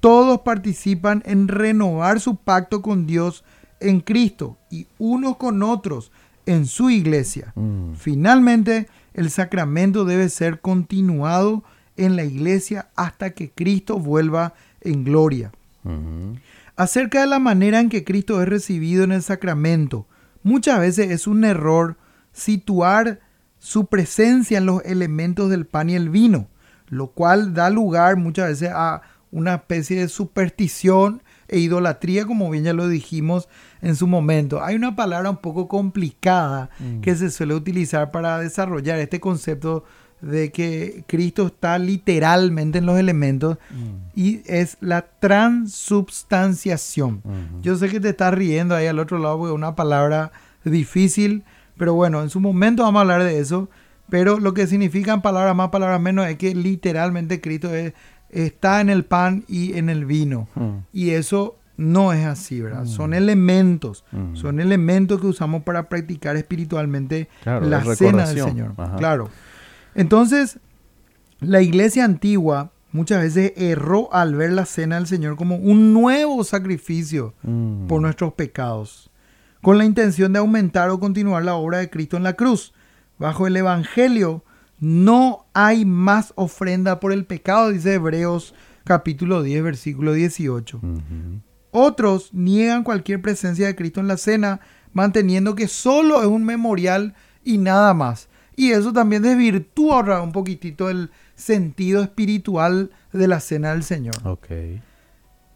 Todos 0.00 0.40
participan 0.40 1.22
en 1.26 1.48
renovar 1.48 2.18
su 2.18 2.36
pacto 2.36 2.80
con 2.80 3.06
Dios 3.06 3.44
en 3.78 4.00
Cristo 4.00 4.56
y 4.70 4.86
unos 4.98 5.36
con 5.36 5.62
otros 5.62 6.12
en 6.46 6.64
su 6.64 6.88
iglesia. 6.88 7.52
Mm. 7.56 7.92
Finalmente, 7.94 8.88
el 9.12 9.30
sacramento 9.30 10.06
debe 10.06 10.30
ser 10.30 10.60
continuado 10.60 11.62
en 11.98 12.16
la 12.16 12.24
iglesia 12.24 12.88
hasta 12.96 13.30
que 13.30 13.50
Cristo 13.50 13.98
vuelva 13.98 14.54
en 14.80 15.04
gloria. 15.04 15.52
Acerca 16.76 17.20
de 17.20 17.26
la 17.26 17.38
manera 17.38 17.80
en 17.80 17.90
que 17.90 18.02
Cristo 18.02 18.40
es 18.40 18.48
recibido 18.48 19.04
en 19.04 19.12
el 19.12 19.22
sacramento, 19.22 20.06
muchas 20.42 20.80
veces 20.80 21.10
es 21.10 21.26
un 21.26 21.44
error 21.44 21.96
situar 22.32 23.20
su 23.58 23.86
presencia 23.86 24.56
en 24.56 24.66
los 24.66 24.82
elementos 24.86 25.50
del 25.50 25.66
pan 25.66 25.90
y 25.90 25.94
el 25.94 26.08
vino, 26.08 26.48
lo 26.90 27.08
cual 27.08 27.54
da 27.54 27.70
lugar 27.70 28.16
muchas 28.16 28.48
veces 28.48 28.70
a 28.74 29.00
una 29.32 29.54
especie 29.54 30.00
de 30.00 30.08
superstición 30.08 31.22
e 31.48 31.58
idolatría, 31.58 32.26
como 32.26 32.50
bien 32.50 32.64
ya 32.64 32.72
lo 32.72 32.88
dijimos 32.88 33.48
en 33.80 33.94
su 33.96 34.06
momento. 34.06 34.62
Hay 34.62 34.76
una 34.76 34.96
palabra 34.96 35.30
un 35.30 35.38
poco 35.38 35.68
complicada 35.68 36.68
mm. 36.78 37.00
que 37.00 37.16
se 37.16 37.30
suele 37.30 37.54
utilizar 37.54 38.10
para 38.10 38.38
desarrollar 38.38 38.98
este 38.98 39.20
concepto 39.20 39.84
de 40.20 40.52
que 40.52 41.04
Cristo 41.06 41.46
está 41.46 41.78
literalmente 41.78 42.76
en 42.78 42.86
los 42.86 42.98
elementos 42.98 43.56
mm. 43.70 44.10
y 44.14 44.42
es 44.44 44.76
la 44.80 45.06
transubstanciación. 45.18 47.22
Yo 47.62 47.76
sé 47.76 47.88
que 47.88 48.00
te 48.00 48.10
estás 48.10 48.34
riendo 48.34 48.74
ahí 48.74 48.86
al 48.86 48.98
otro 48.98 49.18
lado 49.18 49.38
porque 49.38 49.52
es 49.52 49.56
una 49.56 49.76
palabra 49.76 50.32
difícil, 50.64 51.44
pero 51.78 51.94
bueno, 51.94 52.22
en 52.22 52.30
su 52.30 52.40
momento 52.40 52.82
vamos 52.82 52.98
a 52.98 53.02
hablar 53.02 53.22
de 53.24 53.38
eso. 53.38 53.70
Pero 54.10 54.38
lo 54.38 54.54
que 54.54 54.66
significan 54.66 55.22
palabras 55.22 55.54
más, 55.54 55.70
palabras 55.70 56.00
menos, 56.00 56.26
es 56.26 56.36
que 56.36 56.54
literalmente 56.54 57.40
Cristo 57.40 57.70
está 58.28 58.80
en 58.80 58.90
el 58.90 59.04
pan 59.04 59.44
y 59.48 59.78
en 59.78 59.88
el 59.88 60.04
vino. 60.04 60.48
Mm. 60.54 60.78
Y 60.92 61.10
eso 61.10 61.56
no 61.76 62.12
es 62.12 62.26
así, 62.26 62.60
¿verdad? 62.60 62.84
Mm. 62.84 62.88
Son 62.88 63.14
elementos, 63.14 64.04
son 64.34 64.60
elementos 64.60 65.20
que 65.20 65.26
usamos 65.26 65.62
para 65.62 65.88
practicar 65.88 66.36
espiritualmente 66.36 67.28
la 67.44 67.82
cena 67.94 68.26
del 68.26 68.42
Señor. 68.42 68.74
Claro. 68.98 69.30
Entonces, 69.94 70.58
la 71.40 71.62
iglesia 71.62 72.04
antigua 72.04 72.72
muchas 72.92 73.22
veces 73.22 73.52
erró 73.56 74.12
al 74.12 74.34
ver 74.34 74.52
la 74.52 74.66
cena 74.66 74.96
del 74.96 75.06
Señor 75.06 75.36
como 75.36 75.56
un 75.56 75.94
nuevo 75.94 76.44
sacrificio 76.44 77.34
mm. 77.42 77.86
por 77.86 78.02
nuestros 78.02 78.34
pecados, 78.34 79.10
con 79.62 79.78
la 79.78 79.84
intención 79.84 80.32
de 80.32 80.38
aumentar 80.38 80.90
o 80.90 81.00
continuar 81.00 81.44
la 81.44 81.54
obra 81.54 81.78
de 81.78 81.88
Cristo 81.88 82.16
en 82.16 82.24
la 82.24 82.34
cruz. 82.34 82.74
Bajo 83.20 83.46
el 83.46 83.54
Evangelio 83.54 84.42
no 84.78 85.44
hay 85.52 85.84
más 85.84 86.32
ofrenda 86.36 87.00
por 87.00 87.12
el 87.12 87.26
pecado, 87.26 87.70
dice 87.70 87.92
Hebreos 87.92 88.54
capítulo 88.84 89.42
10, 89.42 89.62
versículo 89.62 90.14
18. 90.14 90.80
Otros 91.70 92.32
niegan 92.32 92.82
cualquier 92.82 93.20
presencia 93.20 93.66
de 93.66 93.76
Cristo 93.76 94.00
en 94.00 94.08
la 94.08 94.16
cena, 94.16 94.60
manteniendo 94.94 95.54
que 95.54 95.68
solo 95.68 96.22
es 96.22 96.28
un 96.28 96.44
memorial 96.44 97.12
y 97.44 97.58
nada 97.58 97.92
más. 97.92 98.30
Y 98.56 98.70
eso 98.70 98.90
también 98.90 99.22
desvirtúa 99.22 100.22
un 100.22 100.32
poquitito 100.32 100.88
el 100.88 101.10
sentido 101.34 102.02
espiritual 102.02 102.90
de 103.12 103.28
la 103.28 103.40
cena 103.40 103.72
del 103.72 103.82
Señor. 103.82 104.14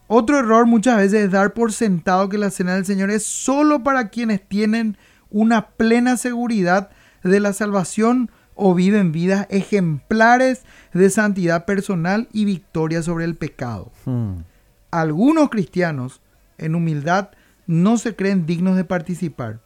Otro 0.06 0.38
error 0.38 0.66
muchas 0.66 0.98
veces 0.98 1.24
es 1.24 1.30
dar 1.30 1.54
por 1.54 1.72
sentado 1.72 2.28
que 2.28 2.36
la 2.36 2.50
cena 2.50 2.74
del 2.74 2.84
Señor 2.84 3.10
es 3.10 3.24
solo 3.24 3.82
para 3.82 4.10
quienes 4.10 4.46
tienen 4.46 4.98
una 5.30 5.68
plena 5.68 6.18
seguridad 6.18 6.90
de 7.24 7.40
la 7.40 7.52
salvación 7.52 8.30
o 8.54 8.74
viven 8.74 9.12
vidas 9.12 9.46
ejemplares 9.50 10.62
de 10.92 11.10
santidad 11.10 11.64
personal 11.64 12.28
y 12.32 12.44
victoria 12.44 13.02
sobre 13.02 13.24
el 13.24 13.34
pecado. 13.34 13.90
Hmm. 14.04 14.42
Algunos 14.90 15.50
cristianos, 15.50 16.20
en 16.56 16.76
humildad, 16.76 17.30
no 17.66 17.96
se 17.96 18.14
creen 18.14 18.46
dignos 18.46 18.76
de 18.76 18.84
participar. 18.84 19.60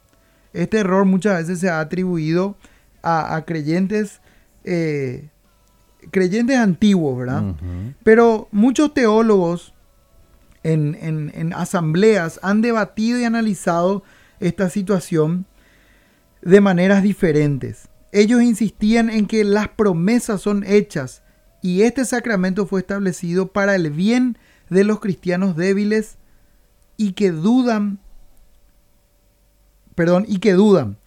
Este 0.53 0.79
error 0.79 1.05
muchas 1.05 1.37
veces 1.37 1.59
se 1.59 1.69
ha 1.69 1.79
atribuido 1.79 2.57
a, 3.03 3.43
creyentes, 3.45 4.21
eh, 4.63 5.29
creyentes 6.11 6.57
antiguos, 6.57 7.17
¿verdad? 7.17 7.55
Pero 8.03 8.47
muchos 8.51 8.93
teólogos 8.93 9.73
en, 10.63 10.97
en, 11.33 11.53
asambleas 11.53 12.39
han 12.41 12.61
debatido 12.61 13.19
y 13.19 13.23
analizado 13.23 14.03
esta 14.39 14.69
situación 14.69 15.45
de 16.41 16.61
maneras 16.61 17.03
diferentes. 17.03 17.89
Ellos 18.11 18.41
insistían 18.41 19.09
en 19.09 19.27
que 19.27 19.43
las 19.43 19.69
promesas 19.69 20.41
son 20.41 20.63
hechas 20.65 21.23
y 21.61 21.81
este 21.81 22.05
sacramento 22.05 22.65
fue 22.65 22.81
establecido 22.81 23.51
para 23.51 23.75
el 23.75 23.91
bien 23.91 24.37
de 24.69 24.83
los 24.83 24.99
cristianos 24.99 25.55
débiles 25.55 26.17
y 26.97 27.13
que 27.13 27.31
dudan, 27.31 27.99
perdón, 29.95 30.25
y 30.27 30.39
que 30.39 30.53
dudan. 30.53 30.97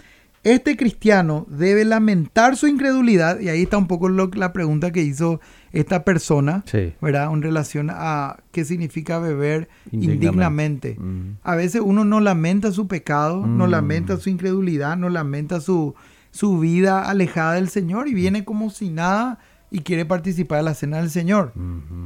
Este 0.45 0.77
cristiano 0.77 1.47
debe 1.49 1.85
lamentar 1.85 2.57
su 2.57 2.67
incredulidad, 2.67 3.39
y 3.39 3.49
ahí 3.49 3.63
está 3.63 3.79
un 3.79 3.87
poco 3.87 4.09
la 4.09 4.53
pregunta 4.53 4.91
que 4.91 5.03
hizo 5.03 5.41
esta 5.71 6.05
persona, 6.05 6.65
¿verdad? 7.01 7.33
En 7.33 7.43
relación 7.43 7.91
a 7.93 8.43
qué 8.51 8.65
significa 8.65 9.21
beber 9.21 9.69
indignamente. 9.93 10.97
Mm. 10.99 11.39
A 11.45 11.55
veces 11.55 11.81
uno 11.85 12.05
no 12.05 12.21
lamenta 12.21 12.73
su 12.73 12.89
pecado, 12.89 13.47
no 13.47 13.69
mm. 13.69 13.71
lamenta 13.71 14.17
su 14.17 14.31
incredulidad, 14.31 14.97
no 14.97 15.09
lamenta 15.11 15.61
su, 15.61 15.95
su 16.33 16.59
vida 16.59 17.09
alejada 17.09 17.55
del 17.55 17.69
Señor 17.69 18.09
y 18.09 18.15
viene 18.15 18.45
como 18.45 18.71
si 18.71 18.91
nada 18.91 19.39
y 19.71 19.81
quiere 19.81 20.05
participar 20.05 20.59
en 20.59 20.65
la 20.67 20.75
cena 20.75 20.99
del 20.99 21.11
Señor. 21.11 21.53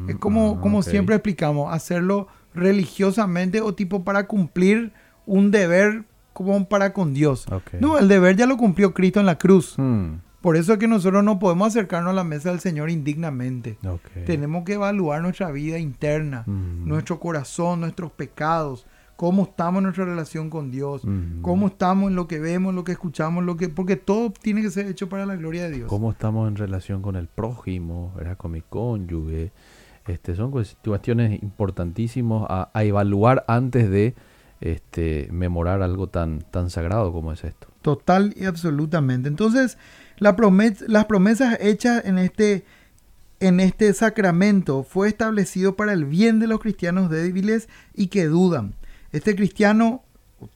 Es 0.09 0.17
como, 0.17 0.57
ah, 0.59 0.61
como 0.61 0.83
siempre 0.83 1.17
explicamos, 1.17 1.75
hacerlo 1.75 2.29
religiosamente 2.55 3.61
o 3.63 3.75
tipo 3.75 4.05
para 4.05 4.27
cumplir 4.27 4.93
un 5.25 5.51
deber 5.51 6.05
como 6.37 6.69
para 6.69 6.93
con 6.93 7.15
Dios. 7.15 7.47
No, 7.81 7.99
el 7.99 8.09
deber 8.09 8.37
ya 8.37 8.47
lo 8.47 8.57
cumplió 8.57 8.93
Cristo 8.93 9.21
en 9.21 9.27
la 9.27 9.39
cruz. 9.39 9.75
Hmm. 9.79 10.17
Por 10.43 10.57
eso 10.57 10.75
es 10.75 10.79
que 10.79 10.87
nosotros 10.87 11.25
no 11.25 11.39
podemos 11.39 11.69
acercarnos 11.69 12.11
a 12.11 12.15
la 12.15 12.23
mesa 12.23 12.51
del 12.51 12.61
Señor 12.61 12.91
indignamente. 12.91 13.79
Tenemos 14.27 14.65
que 14.65 14.75
evaluar 14.75 15.23
nuestra 15.23 15.51
vida 15.51 15.79
interna, 15.79 16.45
hmm. 16.47 16.87
nuestro 16.87 17.19
corazón, 17.19 17.81
nuestros 17.81 18.13
pecados, 18.13 18.87
cómo 19.17 19.45
estamos 19.45 19.79
en 19.79 19.85
nuestra 19.85 20.05
relación 20.05 20.51
con 20.51 20.71
Dios, 20.71 21.05
hmm. 21.05 21.41
cómo 21.41 21.69
estamos 21.69 22.11
en 22.11 22.17
lo 22.17 22.29
que 22.29 22.39
vemos, 22.39 22.75
lo 22.75 22.85
que 22.85 22.93
escuchamos, 22.93 23.43
lo 23.43 23.57
que 23.57 23.71
porque 23.71 23.97
todo 23.97 24.31
tiene 24.31 24.61
que 24.61 24.71
ser 24.71 24.87
hecho 24.87 25.09
para 25.09 25.25
la 25.25 25.37
gloria 25.37 25.65
de 25.65 25.71
Dios. 25.71 25.89
Cómo 25.89 26.11
estamos 26.11 26.47
en 26.49 26.57
relación 26.57 27.01
con 27.01 27.17
el 27.17 27.29
prójimo, 27.29 28.13
con 28.37 28.53
mi 28.53 28.61
cónyuge. 28.61 29.53
Este, 30.07 30.37
son 30.37 30.53
cuestiones 30.53 31.43
importantísimas 31.43 32.47
a 32.49 32.85
evaluar 32.85 33.45
antes 33.49 33.91
de 33.91 34.15
este, 34.61 35.29
memorar 35.31 35.83
algo 35.83 36.09
tan, 36.09 36.41
tan 36.51 36.71
sagrado 36.71 37.13
como 37.13 37.33
es 37.33 37.45
esto. 37.45 37.69
Total 37.83 38.35
y 38.37 38.45
absolutamente. 38.45 39.29
Entonces, 39.29 39.79
la 40.19 40.37
las 40.87 41.05
promesas 41.05 41.59
hechas 41.61 42.05
en 42.05 42.19
este, 42.19 42.65
en 43.41 43.61
este 43.61 43.93
sacramento 43.93 44.83
fue 44.83 45.09
establecido 45.09 45.77
para 45.77 45.93
el 45.93 46.05
bien 46.05 46.41
de 46.41 46.47
los 46.47 46.61
cristianos 46.61 47.11
débiles 47.11 47.69
y 47.95 48.09
que 48.09 48.27
dudan. 48.27 48.75
Este 49.13 49.37
cristiano, 49.37 50.03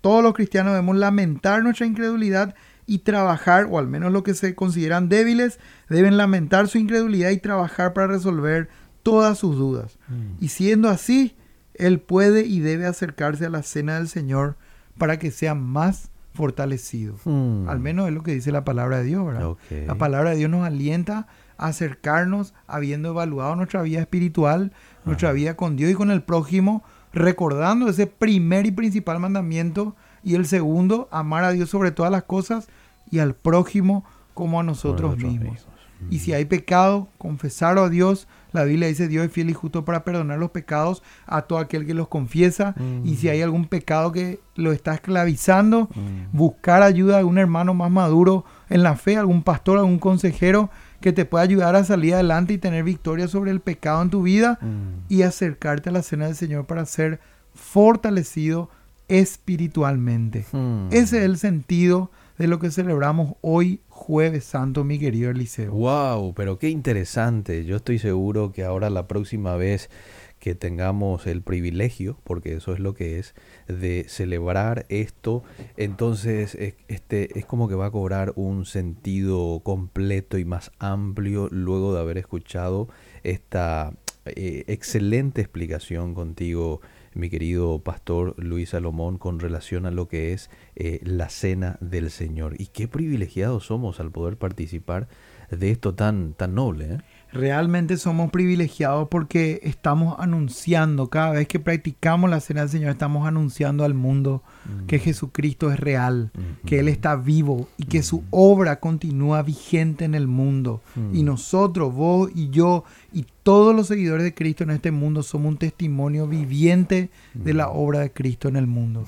todos 0.00 0.22
los 0.22 0.34
cristianos 0.34 0.72
debemos 0.72 0.96
lamentar 0.96 1.62
nuestra 1.62 1.86
incredulidad 1.86 2.54
y 2.86 2.98
trabajar, 2.98 3.68
o 3.70 3.78
al 3.78 3.86
menos 3.86 4.12
los 4.12 4.24
que 4.24 4.34
se 4.34 4.54
consideran 4.54 5.08
débiles, 5.08 5.60
deben 5.88 6.16
lamentar 6.16 6.66
su 6.66 6.78
incredulidad 6.78 7.30
y 7.30 7.36
trabajar 7.36 7.92
para 7.92 8.08
resolver 8.08 8.68
todas 9.02 9.38
sus 9.38 9.56
dudas. 9.56 9.98
Mm. 10.08 10.44
Y 10.44 10.48
siendo 10.48 10.88
así, 10.88 11.36
él 11.74 12.00
puede 12.00 12.44
y 12.46 12.60
debe 12.60 12.86
acercarse 12.86 13.46
a 13.46 13.50
la 13.50 13.62
cena 13.62 13.96
del 13.96 14.08
Señor 14.08 14.56
para 14.98 15.18
que 15.18 15.30
sea 15.30 15.54
más 15.54 16.10
fortalecido. 16.32 17.16
Hmm. 17.24 17.68
Al 17.68 17.80
menos 17.80 18.08
es 18.08 18.14
lo 18.14 18.22
que 18.22 18.32
dice 18.32 18.52
la 18.52 18.64
palabra 18.64 18.98
de 18.98 19.04
Dios, 19.04 19.26
¿verdad? 19.26 19.56
La 19.86 19.96
palabra 19.96 20.30
de 20.30 20.36
Dios 20.36 20.50
nos 20.50 20.66
alienta 20.66 21.26
a 21.58 21.66
acercarnos 21.66 22.54
habiendo 22.66 23.10
evaluado 23.10 23.56
nuestra 23.56 23.82
vida 23.82 24.00
espiritual, 24.00 24.72
nuestra 25.04 25.32
vida 25.32 25.56
con 25.56 25.76
Dios 25.76 25.90
y 25.90 25.94
con 25.94 26.10
el 26.10 26.22
prójimo, 26.22 26.82
recordando 27.12 27.88
ese 27.88 28.06
primer 28.06 28.66
y 28.66 28.70
principal 28.70 29.18
mandamiento 29.18 29.96
y 30.22 30.34
el 30.34 30.46
segundo, 30.46 31.08
amar 31.10 31.44
a 31.44 31.52
Dios 31.52 31.70
sobre 31.70 31.90
todas 31.90 32.12
las 32.12 32.24
cosas 32.24 32.68
y 33.10 33.18
al 33.18 33.34
prójimo 33.34 34.04
como 34.34 34.60
a 34.60 34.62
nosotros 34.62 35.16
mismos. 35.18 35.66
Y 36.08 36.20
si 36.20 36.32
hay 36.32 36.46
pecado, 36.46 37.08
confesarlo 37.18 37.82
a 37.82 37.90
Dios, 37.90 38.26
la 38.52 38.64
Biblia 38.64 38.88
dice 38.88 39.08
Dios 39.08 39.26
es 39.26 39.32
fiel 39.32 39.50
y 39.50 39.54
justo 39.54 39.84
para 39.84 40.04
perdonar 40.04 40.38
los 40.38 40.50
pecados 40.50 41.02
a 41.26 41.42
todo 41.42 41.58
aquel 41.58 41.86
que 41.86 41.94
los 41.94 42.08
confiesa. 42.08 42.74
Y 43.04 43.16
si 43.16 43.28
hay 43.28 43.42
algún 43.42 43.66
pecado 43.66 44.12
que 44.12 44.40
lo 44.56 44.72
está 44.72 44.94
esclavizando, 44.94 45.88
mm. 45.94 46.36
buscar 46.36 46.82
ayuda 46.82 47.18
de 47.18 47.24
un 47.24 47.38
hermano 47.38 47.74
más 47.74 47.90
maduro 47.90 48.44
en 48.68 48.82
la 48.82 48.96
fe, 48.96 49.16
algún 49.16 49.42
pastor, 49.42 49.78
algún 49.78 49.98
consejero 49.98 50.70
que 51.00 51.12
te 51.12 51.24
pueda 51.24 51.44
ayudar 51.44 51.76
a 51.76 51.84
salir 51.84 52.14
adelante 52.14 52.52
y 52.52 52.58
tener 52.58 52.84
victoria 52.84 53.26
sobre 53.26 53.50
el 53.50 53.60
pecado 53.60 54.02
en 54.02 54.10
tu 54.10 54.22
vida 54.22 54.58
mm. 54.60 55.06
y 55.08 55.22
acercarte 55.22 55.88
a 55.88 55.92
la 55.92 56.02
cena 56.02 56.26
del 56.26 56.36
Señor 56.36 56.66
para 56.66 56.84
ser 56.84 57.20
fortalecido 57.54 58.68
espiritualmente. 59.08 60.46
Mm. 60.52 60.88
Ese 60.90 61.18
es 61.18 61.24
el 61.24 61.38
sentido 61.38 62.10
de 62.40 62.48
lo 62.48 62.58
que 62.58 62.70
celebramos 62.70 63.34
hoy 63.42 63.82
jueves 63.90 64.44
santo, 64.44 64.82
mi 64.82 64.98
querido 64.98 65.30
Eliseo. 65.30 65.72
Wow, 65.72 66.32
pero 66.32 66.58
qué 66.58 66.70
interesante. 66.70 67.66
Yo 67.66 67.76
estoy 67.76 67.98
seguro 67.98 68.50
que 68.50 68.64
ahora 68.64 68.88
la 68.88 69.06
próxima 69.06 69.56
vez 69.56 69.90
que 70.38 70.54
tengamos 70.54 71.26
el 71.26 71.42
privilegio, 71.42 72.18
porque 72.24 72.54
eso 72.54 72.72
es 72.72 72.80
lo 72.80 72.94
que 72.94 73.18
es, 73.18 73.34
de 73.68 74.06
celebrar 74.08 74.86
esto, 74.88 75.42
entonces 75.76 76.56
este 76.88 77.38
es 77.38 77.44
como 77.44 77.68
que 77.68 77.74
va 77.74 77.84
a 77.84 77.90
cobrar 77.90 78.32
un 78.36 78.64
sentido 78.64 79.60
completo 79.62 80.38
y 80.38 80.46
más 80.46 80.72
amplio 80.78 81.46
luego 81.50 81.92
de 81.92 82.00
haber 82.00 82.16
escuchado 82.16 82.88
esta 83.22 83.92
eh, 84.24 84.64
excelente 84.66 85.42
explicación 85.42 86.14
contigo, 86.14 86.80
mi 87.14 87.28
querido 87.28 87.80
pastor 87.80 88.34
Luis 88.38 88.70
Salomón, 88.70 89.18
con 89.18 89.40
relación 89.40 89.86
a 89.86 89.90
lo 89.90 90.08
que 90.08 90.32
es 90.32 90.50
eh, 90.76 91.00
la 91.02 91.28
cena 91.28 91.76
del 91.80 92.10
Señor. 92.10 92.54
Y 92.58 92.66
qué 92.66 92.88
privilegiados 92.88 93.66
somos 93.66 94.00
al 94.00 94.10
poder 94.10 94.36
participar 94.36 95.08
de 95.50 95.70
esto 95.70 95.94
tan, 95.94 96.34
tan 96.34 96.54
noble. 96.54 96.94
¿eh? 96.94 96.98
Realmente 97.32 97.96
somos 97.96 98.30
privilegiados 98.30 99.08
porque 99.08 99.60
estamos 99.62 100.16
anunciando, 100.18 101.08
cada 101.08 101.32
vez 101.32 101.48
que 101.48 101.60
practicamos 101.60 102.30
la 102.30 102.40
cena 102.40 102.62
del 102.62 102.70
Señor, 102.70 102.90
estamos 102.90 103.26
anunciando 103.26 103.84
al 103.84 103.94
mundo 103.94 104.42
que 104.86 104.98
mm. 104.98 105.00
Jesucristo 105.00 105.70
es 105.72 105.78
real, 105.78 106.30
que 106.66 106.80
Él 106.80 106.88
está 106.88 107.16
vivo 107.16 107.68
y 107.76 107.84
que 107.84 108.02
su 108.02 108.24
obra 108.30 108.80
continúa 108.80 109.42
vigente 109.42 110.04
en 110.04 110.14
el 110.14 110.26
mundo. 110.26 110.82
Y 111.12 111.22
nosotros, 111.22 111.94
vos 111.94 112.30
y 112.34 112.50
yo 112.50 112.84
y 113.12 113.26
todos 113.42 113.74
los 113.74 113.88
seguidores 113.88 114.24
de 114.24 114.34
Cristo 114.34 114.64
en 114.64 114.70
este 114.70 114.90
mundo 114.90 115.22
somos 115.22 115.52
un 115.52 115.58
testimonio 115.58 116.26
viviente 116.26 117.10
de 117.34 117.54
la 117.54 117.70
obra 117.70 118.00
de 118.00 118.12
Cristo 118.12 118.48
en 118.48 118.56
el 118.56 118.66
mundo. 118.66 119.06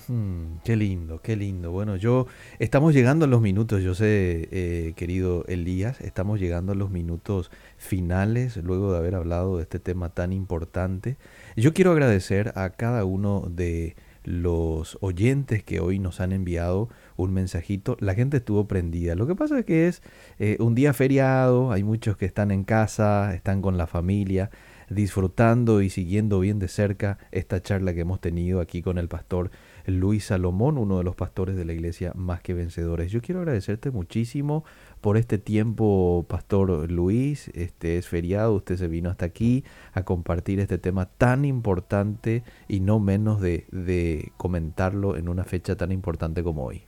qué 0.65 0.77
lindo, 0.77 1.21
qué 1.23 1.37
lindo. 1.37 1.71
Bueno, 1.71 1.97
yo 1.97 2.27
estamos 2.59 2.95
llegando 2.95 3.25
a 3.25 3.29
los 3.29 3.41
minutos, 3.41 3.83
yo 3.83 3.95
sé, 3.95 4.49
eh, 4.51 4.93
querido 4.97 5.45
Elías, 5.47 6.01
estamos 6.01 6.41
llegando 6.41 6.73
a 6.73 6.75
los 6.75 6.91
minutos 6.91 7.51
finales 7.77 8.57
luego 8.57 8.93
de 8.93 8.99
haber 8.99 9.15
hablado 9.15 9.57
de 9.57 9.63
este 9.63 9.79
tema 9.79 10.09
tan 10.09 10.33
importante. 10.33 11.17
Yo 11.57 11.73
quiero 11.73 11.93
agradecer 11.93 12.53
a 12.57 12.71
cada 12.71 13.05
uno 13.05 13.49
de 13.51 13.97
los 14.25 14.99
oyentes 15.01 15.63
que 15.63 15.81
hoy 15.81 15.99
nos 15.99 16.21
han 16.21 16.33
enviado 16.33 16.89
un 17.17 17.33
mensajito. 17.33 17.97
La 18.01 18.15
gente 18.15 18.39
estuvo 18.39 18.67
prendida. 18.67 19.15
Lo 19.15 19.27
que 19.27 19.35
pasa 19.35 19.59
es 19.59 19.65
que 19.65 19.89
es 19.89 20.03
eh, 20.39 20.57
un 20.61 20.75
día 20.75 20.93
feriado, 20.93 21.73
hay 21.73 21.83
muchos 21.83 22.17
que 22.17 22.27
están 22.27 22.51
en 22.51 22.65
casa, 22.65 23.35
están 23.35 23.63
con 23.63 23.77
la 23.77 23.87
familia, 23.87 24.51
disfrutando 24.89 25.83
y 25.83 25.91
siguiendo 25.91 26.41
bien 26.41 26.59
de 26.59 26.69
cerca 26.69 27.19
esta 27.31 27.63
charla 27.63 27.95
que 27.95 28.01
hemos 28.01 28.21
tenido 28.21 28.61
aquí 28.61 28.83
con 28.83 28.99
el 28.99 29.09
pastor 29.09 29.51
Luis 29.87 30.27
Salomón, 30.27 30.79
uno 30.79 30.99
de 30.99 31.05
los 31.05 31.17
pastores 31.17 31.57
de 31.57 31.65
la 31.65 31.73
iglesia 31.73 32.13
Más 32.15 32.41
que 32.41 32.55
Vencedores. 32.55 33.11
Yo 33.11 33.21
quiero 33.21 33.41
agradecerte 33.41 33.91
muchísimo 33.91 34.65
por 35.01 35.17
este 35.17 35.39
tiempo, 35.39 36.25
Pastor 36.29 36.91
Luis. 36.91 37.49
Este 37.55 37.99
es 37.99 38.07
feriado, 38.07 38.55
usted 38.55 38.77
se 38.77 38.89
vino 38.89 39.11
hasta 39.11 39.25
aquí 39.25 39.65
a 39.93 40.05
compartir 40.05 40.61
este 40.61 40.79
tema 40.79 41.07
tan 41.07 41.45
importante 41.45 42.45
y 42.69 42.81
no 42.81 43.01
menos 43.01 43.41
de, 43.41 43.67
de 43.73 44.31
comentarlo 44.37 45.17
en 45.17 45.29
una 45.29 45.45
fecha 45.45 45.77
tan 45.77 45.91
importante 45.91 46.43
como 46.43 46.65
hoy. 46.65 46.83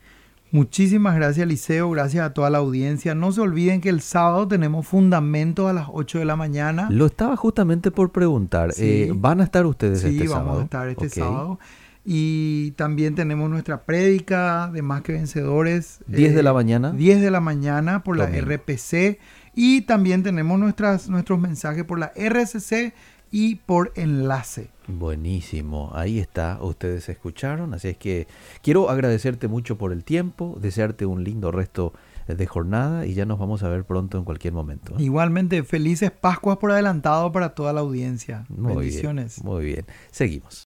Muchísimas 0.54 1.16
gracias, 1.16 1.48
Liceo. 1.48 1.90
Gracias 1.90 2.24
a 2.24 2.32
toda 2.32 2.48
la 2.48 2.58
audiencia. 2.58 3.16
No 3.16 3.32
se 3.32 3.40
olviden 3.40 3.80
que 3.80 3.88
el 3.88 4.00
sábado 4.00 4.46
tenemos 4.46 4.86
fundamento 4.86 5.66
a 5.66 5.72
las 5.72 5.88
8 5.90 6.20
de 6.20 6.24
la 6.24 6.36
mañana. 6.36 6.86
Lo 6.92 7.06
estaba 7.06 7.36
justamente 7.36 7.90
por 7.90 8.12
preguntar. 8.12 8.70
Eh, 8.78 9.10
¿Van 9.16 9.40
a 9.40 9.44
estar 9.44 9.66
ustedes 9.66 10.04
este 10.04 10.28
sábado? 10.28 10.42
Sí, 10.42 10.46
vamos 10.46 10.60
a 10.60 10.62
estar 10.62 10.88
este 10.88 11.08
sábado. 11.08 11.58
Y 12.04 12.70
también 12.76 13.16
tenemos 13.16 13.50
nuestra 13.50 13.82
prédica 13.82 14.70
de 14.72 14.82
Más 14.82 15.02
que 15.02 15.14
Vencedores. 15.14 15.98
10 16.06 16.36
de 16.36 16.42
la 16.44 16.50
eh, 16.50 16.54
mañana. 16.54 16.92
10 16.92 17.20
de 17.20 17.32
la 17.32 17.40
mañana 17.40 18.04
por 18.04 18.16
la 18.16 18.26
RPC. 18.26 19.18
Y 19.56 19.80
también 19.80 20.22
tenemos 20.22 20.60
nuestras, 20.60 21.08
nuestros 21.08 21.40
mensajes 21.40 21.82
por 21.82 21.98
la 21.98 22.12
RCC 22.14 22.94
y 23.34 23.56
por 23.56 23.90
enlace. 23.96 24.68
Buenísimo, 24.86 25.90
ahí 25.92 26.20
está, 26.20 26.58
ustedes 26.62 27.08
escucharon, 27.08 27.74
así 27.74 27.88
es 27.88 27.96
que 27.96 28.28
quiero 28.62 28.90
agradecerte 28.90 29.48
mucho 29.48 29.76
por 29.76 29.92
el 29.92 30.04
tiempo, 30.04 30.56
desearte 30.60 31.04
un 31.04 31.24
lindo 31.24 31.50
resto 31.50 31.92
de 32.28 32.46
jornada 32.46 33.06
y 33.06 33.14
ya 33.14 33.26
nos 33.26 33.40
vamos 33.40 33.64
a 33.64 33.68
ver 33.68 33.82
pronto 33.82 34.18
en 34.18 34.24
cualquier 34.24 34.54
momento. 34.54 34.92
¿eh? 34.92 35.02
Igualmente, 35.02 35.64
felices 35.64 36.12
Pascuas 36.12 36.58
por 36.58 36.70
adelantado 36.70 37.32
para 37.32 37.56
toda 37.56 37.72
la 37.72 37.80
audiencia. 37.80 38.46
Bendiciones. 38.50 39.42
muy 39.42 39.64
bien, 39.64 39.84
seguimos. 40.12 40.62